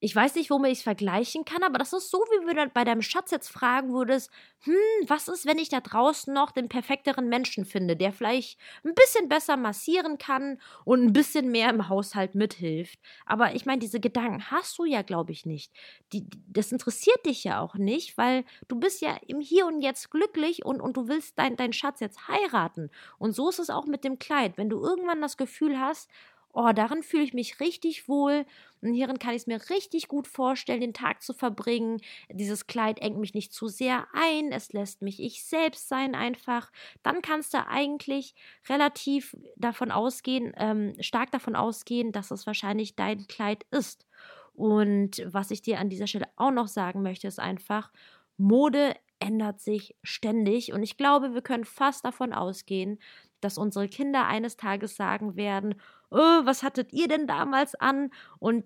ich 0.00 0.16
weiß 0.16 0.34
nicht, 0.34 0.50
womit 0.50 0.72
ich 0.72 0.78
es 0.78 0.84
vergleichen 0.84 1.44
kann, 1.44 1.62
aber 1.62 1.78
das 1.78 1.92
ist 1.92 2.10
so, 2.10 2.18
wie 2.18 2.46
wenn 2.46 2.56
du 2.56 2.68
bei 2.70 2.84
deinem 2.84 3.02
Schatz 3.02 3.30
jetzt 3.30 3.48
fragen 3.48 3.92
würdest, 3.92 4.30
hm, 4.62 4.74
was 5.06 5.28
ist, 5.28 5.44
wenn 5.44 5.58
ich 5.58 5.68
da 5.68 5.80
draußen 5.80 6.32
noch 6.32 6.52
den 6.52 6.70
perfekteren 6.70 7.28
Menschen 7.28 7.66
finde, 7.66 7.96
der 7.96 8.12
vielleicht 8.12 8.58
ein 8.82 8.94
bisschen 8.94 9.28
besser 9.28 9.58
massieren 9.58 10.16
kann 10.16 10.58
und 10.84 11.02
ein 11.04 11.12
bisschen 11.12 11.50
mehr 11.50 11.68
im 11.68 11.88
Haushalt 11.88 12.34
mithilft. 12.34 12.98
Aber 13.26 13.54
ich 13.54 13.66
meine, 13.66 13.80
diese 13.80 14.00
Gedanken 14.00 14.50
hast 14.50 14.78
du 14.78 14.86
ja, 14.86 15.02
glaube 15.02 15.32
ich, 15.32 15.44
nicht. 15.44 15.70
Die, 16.14 16.26
das 16.48 16.72
interessiert 16.72 17.24
dich 17.26 17.44
ja 17.44 17.60
auch 17.60 17.74
nicht, 17.74 18.16
weil 18.16 18.44
du 18.68 18.80
bist 18.80 19.02
ja 19.02 19.18
im 19.26 19.40
Hier 19.40 19.66
und 19.66 19.82
Jetzt 19.82 20.10
glücklich 20.10 20.64
und, 20.64 20.80
und 20.80 20.96
du 20.96 21.08
willst 21.08 21.38
deinen 21.38 21.56
dein 21.56 21.74
Schatz 21.74 22.00
jetzt 22.00 22.26
heiraten. 22.26 22.90
Und 23.18 23.32
so 23.32 23.50
ist 23.50 23.58
es 23.58 23.68
auch 23.68 23.84
mit 23.84 24.04
dem 24.04 24.18
Kleid. 24.18 24.56
Wenn 24.56 24.70
du 24.70 24.82
irgendwann 24.82 25.20
das 25.20 25.36
Gefühl 25.36 25.78
hast, 25.78 26.08
oh, 26.52 26.72
darin 26.74 27.02
fühle 27.02 27.22
ich 27.22 27.34
mich 27.34 27.60
richtig 27.60 28.08
wohl 28.08 28.44
und 28.82 28.94
hierin 28.94 29.18
kann 29.18 29.30
ich 29.34 29.42
es 29.42 29.46
mir 29.46 29.60
richtig 29.70 30.08
gut 30.08 30.26
vorstellen, 30.26 30.80
den 30.80 30.94
Tag 30.94 31.22
zu 31.22 31.32
verbringen. 31.34 32.00
Dieses 32.30 32.66
Kleid 32.66 32.98
engt 33.00 33.18
mich 33.18 33.34
nicht 33.34 33.52
zu 33.52 33.68
sehr 33.68 34.06
ein, 34.12 34.52
es 34.52 34.72
lässt 34.72 35.02
mich 35.02 35.20
ich 35.20 35.44
selbst 35.44 35.88
sein 35.88 36.14
einfach. 36.14 36.72
Dann 37.02 37.22
kannst 37.22 37.54
du 37.54 37.66
eigentlich 37.66 38.34
relativ 38.68 39.36
davon 39.56 39.90
ausgehen, 39.90 40.52
ähm, 40.56 40.94
stark 41.00 41.30
davon 41.30 41.56
ausgehen, 41.56 42.12
dass 42.12 42.30
es 42.30 42.46
wahrscheinlich 42.46 42.96
dein 42.96 43.26
Kleid 43.26 43.64
ist. 43.70 44.06
Und 44.54 45.22
was 45.26 45.50
ich 45.50 45.62
dir 45.62 45.78
an 45.78 45.88
dieser 45.88 46.06
Stelle 46.06 46.28
auch 46.36 46.50
noch 46.50 46.68
sagen 46.68 47.02
möchte, 47.02 47.28
ist 47.28 47.38
einfach, 47.38 47.90
Mode 48.36 48.94
ändert 49.20 49.60
sich 49.60 49.94
ständig 50.02 50.72
und 50.72 50.82
ich 50.82 50.96
glaube, 50.96 51.34
wir 51.34 51.42
können 51.42 51.64
fast 51.64 52.04
davon 52.04 52.32
ausgehen, 52.32 52.98
dass 53.40 53.58
unsere 53.58 53.88
Kinder 53.88 54.26
eines 54.26 54.56
Tages 54.56 54.96
sagen 54.96 55.36
werden, 55.36 55.74
oh, 56.10 56.16
was 56.16 56.62
hattet 56.62 56.92
ihr 56.92 57.08
denn 57.08 57.26
damals 57.26 57.74
an? 57.74 58.10
Und 58.38 58.64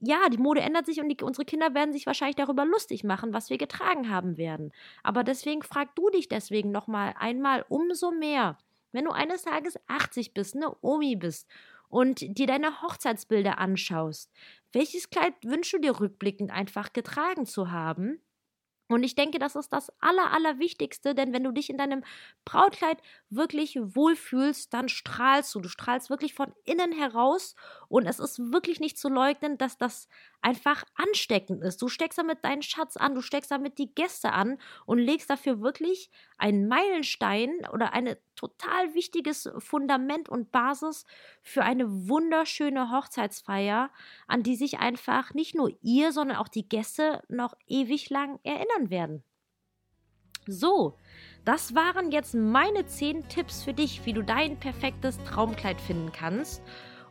ja, 0.00 0.28
die 0.28 0.38
Mode 0.38 0.60
ändert 0.60 0.86
sich 0.86 1.00
und 1.00 1.08
die, 1.08 1.22
unsere 1.22 1.44
Kinder 1.44 1.74
werden 1.74 1.92
sich 1.92 2.06
wahrscheinlich 2.06 2.36
darüber 2.36 2.64
lustig 2.64 3.04
machen, 3.04 3.32
was 3.32 3.50
wir 3.50 3.58
getragen 3.58 4.10
haben 4.10 4.36
werden. 4.36 4.72
Aber 5.04 5.22
deswegen 5.22 5.62
frag 5.62 5.94
du 5.94 6.10
dich 6.10 6.28
deswegen 6.28 6.72
nochmal 6.72 7.14
einmal 7.18 7.64
umso 7.68 8.10
mehr, 8.10 8.58
wenn 8.90 9.04
du 9.04 9.12
eines 9.12 9.42
Tages 9.42 9.78
80 9.86 10.34
bist, 10.34 10.56
eine 10.56 10.74
Omi 10.82 11.14
bist 11.16 11.48
und 11.88 12.20
dir 12.36 12.46
deine 12.46 12.82
Hochzeitsbilder 12.82 13.58
anschaust, 13.58 14.32
welches 14.72 15.10
Kleid 15.10 15.34
wünschst 15.44 15.74
du 15.74 15.78
dir 15.78 16.00
rückblickend 16.00 16.50
einfach 16.50 16.92
getragen 16.92 17.46
zu 17.46 17.70
haben? 17.70 18.20
Und 18.92 19.02
ich 19.02 19.14
denke, 19.14 19.38
das 19.38 19.56
ist 19.56 19.72
das 19.72 19.90
Aller, 20.00 20.32
Allerwichtigste, 20.32 21.14
denn 21.14 21.32
wenn 21.32 21.44
du 21.44 21.52
dich 21.52 21.70
in 21.70 21.78
deinem 21.78 22.04
Brautkleid 22.44 22.98
wirklich 23.30 23.76
wohlfühlst, 23.80 24.72
dann 24.72 24.88
strahlst 24.88 25.54
du. 25.54 25.60
Du 25.60 25.68
strahlst 25.68 26.10
wirklich 26.10 26.34
von 26.34 26.52
innen 26.64 26.92
heraus 26.92 27.54
und 27.88 28.06
es 28.06 28.18
ist 28.18 28.38
wirklich 28.52 28.80
nicht 28.80 28.98
zu 28.98 29.08
leugnen, 29.08 29.58
dass 29.58 29.78
das 29.78 30.08
einfach 30.40 30.84
ansteckend 30.94 31.62
ist. 31.62 31.80
Du 31.80 31.88
steckst 31.88 32.18
damit 32.18 32.44
deinen 32.44 32.62
Schatz 32.62 32.96
an, 32.96 33.14
du 33.14 33.20
steckst 33.22 33.50
damit 33.50 33.78
die 33.78 33.94
Gäste 33.94 34.32
an 34.32 34.58
und 34.86 34.98
legst 34.98 35.30
dafür 35.30 35.60
wirklich 35.60 36.10
einen 36.42 36.66
Meilenstein 36.66 37.50
oder 37.72 37.92
ein 37.92 38.16
total 38.34 38.94
wichtiges 38.94 39.48
Fundament 39.58 40.28
und 40.28 40.50
Basis 40.50 41.06
für 41.40 41.62
eine 41.62 42.08
wunderschöne 42.08 42.90
Hochzeitsfeier, 42.90 43.90
an 44.26 44.42
die 44.42 44.56
sich 44.56 44.80
einfach 44.80 45.34
nicht 45.34 45.54
nur 45.54 45.70
ihr, 45.82 46.10
sondern 46.10 46.38
auch 46.38 46.48
die 46.48 46.68
Gäste 46.68 47.22
noch 47.28 47.54
ewig 47.68 48.10
lang 48.10 48.40
erinnern 48.42 48.90
werden. 48.90 49.22
So, 50.48 50.98
das 51.44 51.76
waren 51.76 52.10
jetzt 52.10 52.34
meine 52.34 52.86
10 52.86 53.28
Tipps 53.28 53.62
für 53.62 53.72
dich, 53.72 54.04
wie 54.04 54.12
du 54.12 54.24
dein 54.24 54.58
perfektes 54.58 55.22
Traumkleid 55.22 55.80
finden 55.80 56.10
kannst. 56.10 56.60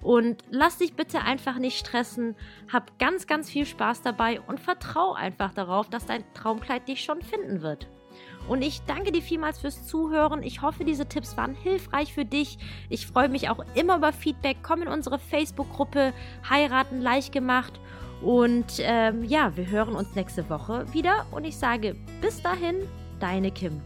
Und 0.02 0.44
lass 0.50 0.80
dich 0.80 0.96
bitte 0.96 1.22
einfach 1.22 1.58
nicht 1.58 1.78
stressen. 1.78 2.36
Hab 2.70 3.00
ganz, 3.00 3.28
ganz 3.28 3.50
viel 3.50 3.66
Spaß 3.66 4.02
dabei 4.02 4.42
und 4.42 4.60
vertrau 4.60 5.14
einfach 5.14 5.54
darauf, 5.54 5.90
dass 5.90 6.06
dein 6.06 6.26
Traumkleid 6.34 6.90
dich 6.90 7.02
schon 7.02 7.22
finden 7.22 7.62
wird. 7.62 7.88
Und 8.48 8.62
ich 8.64 8.82
danke 8.86 9.12
dir 9.12 9.22
vielmals 9.22 9.60
fürs 9.60 9.86
Zuhören. 9.88 10.44
Ich 10.44 10.62
hoffe, 10.62 10.84
diese 10.84 11.06
Tipps 11.06 11.38
waren 11.38 11.56
hilfreich 11.56 12.14
für 12.14 12.26
dich. 12.26 12.58
Ich 12.90 13.08
freue 13.08 13.30
mich 13.30 13.50
auch 13.50 13.64
immer 13.76 13.98
über 13.98 14.12
Feedback. 14.12 14.58
Komm 14.64 14.82
in 14.82 14.88
unsere 14.88 15.20
Facebook-Gruppe 15.20 16.14
Heiraten 16.50 17.02
leicht 17.02 17.32
gemacht. 17.32 17.80
Und 18.22 18.80
ähm, 18.80 19.24
ja, 19.24 19.56
wir 19.56 19.68
hören 19.68 19.96
uns 19.96 20.14
nächste 20.16 20.50
Woche 20.50 20.86
wieder. 20.94 21.26
Und 21.32 21.46
ich 21.46 21.58
sage 21.58 21.96
bis 22.22 22.42
dahin, 22.42 22.76
deine 23.20 23.52
Kim. 23.52 23.82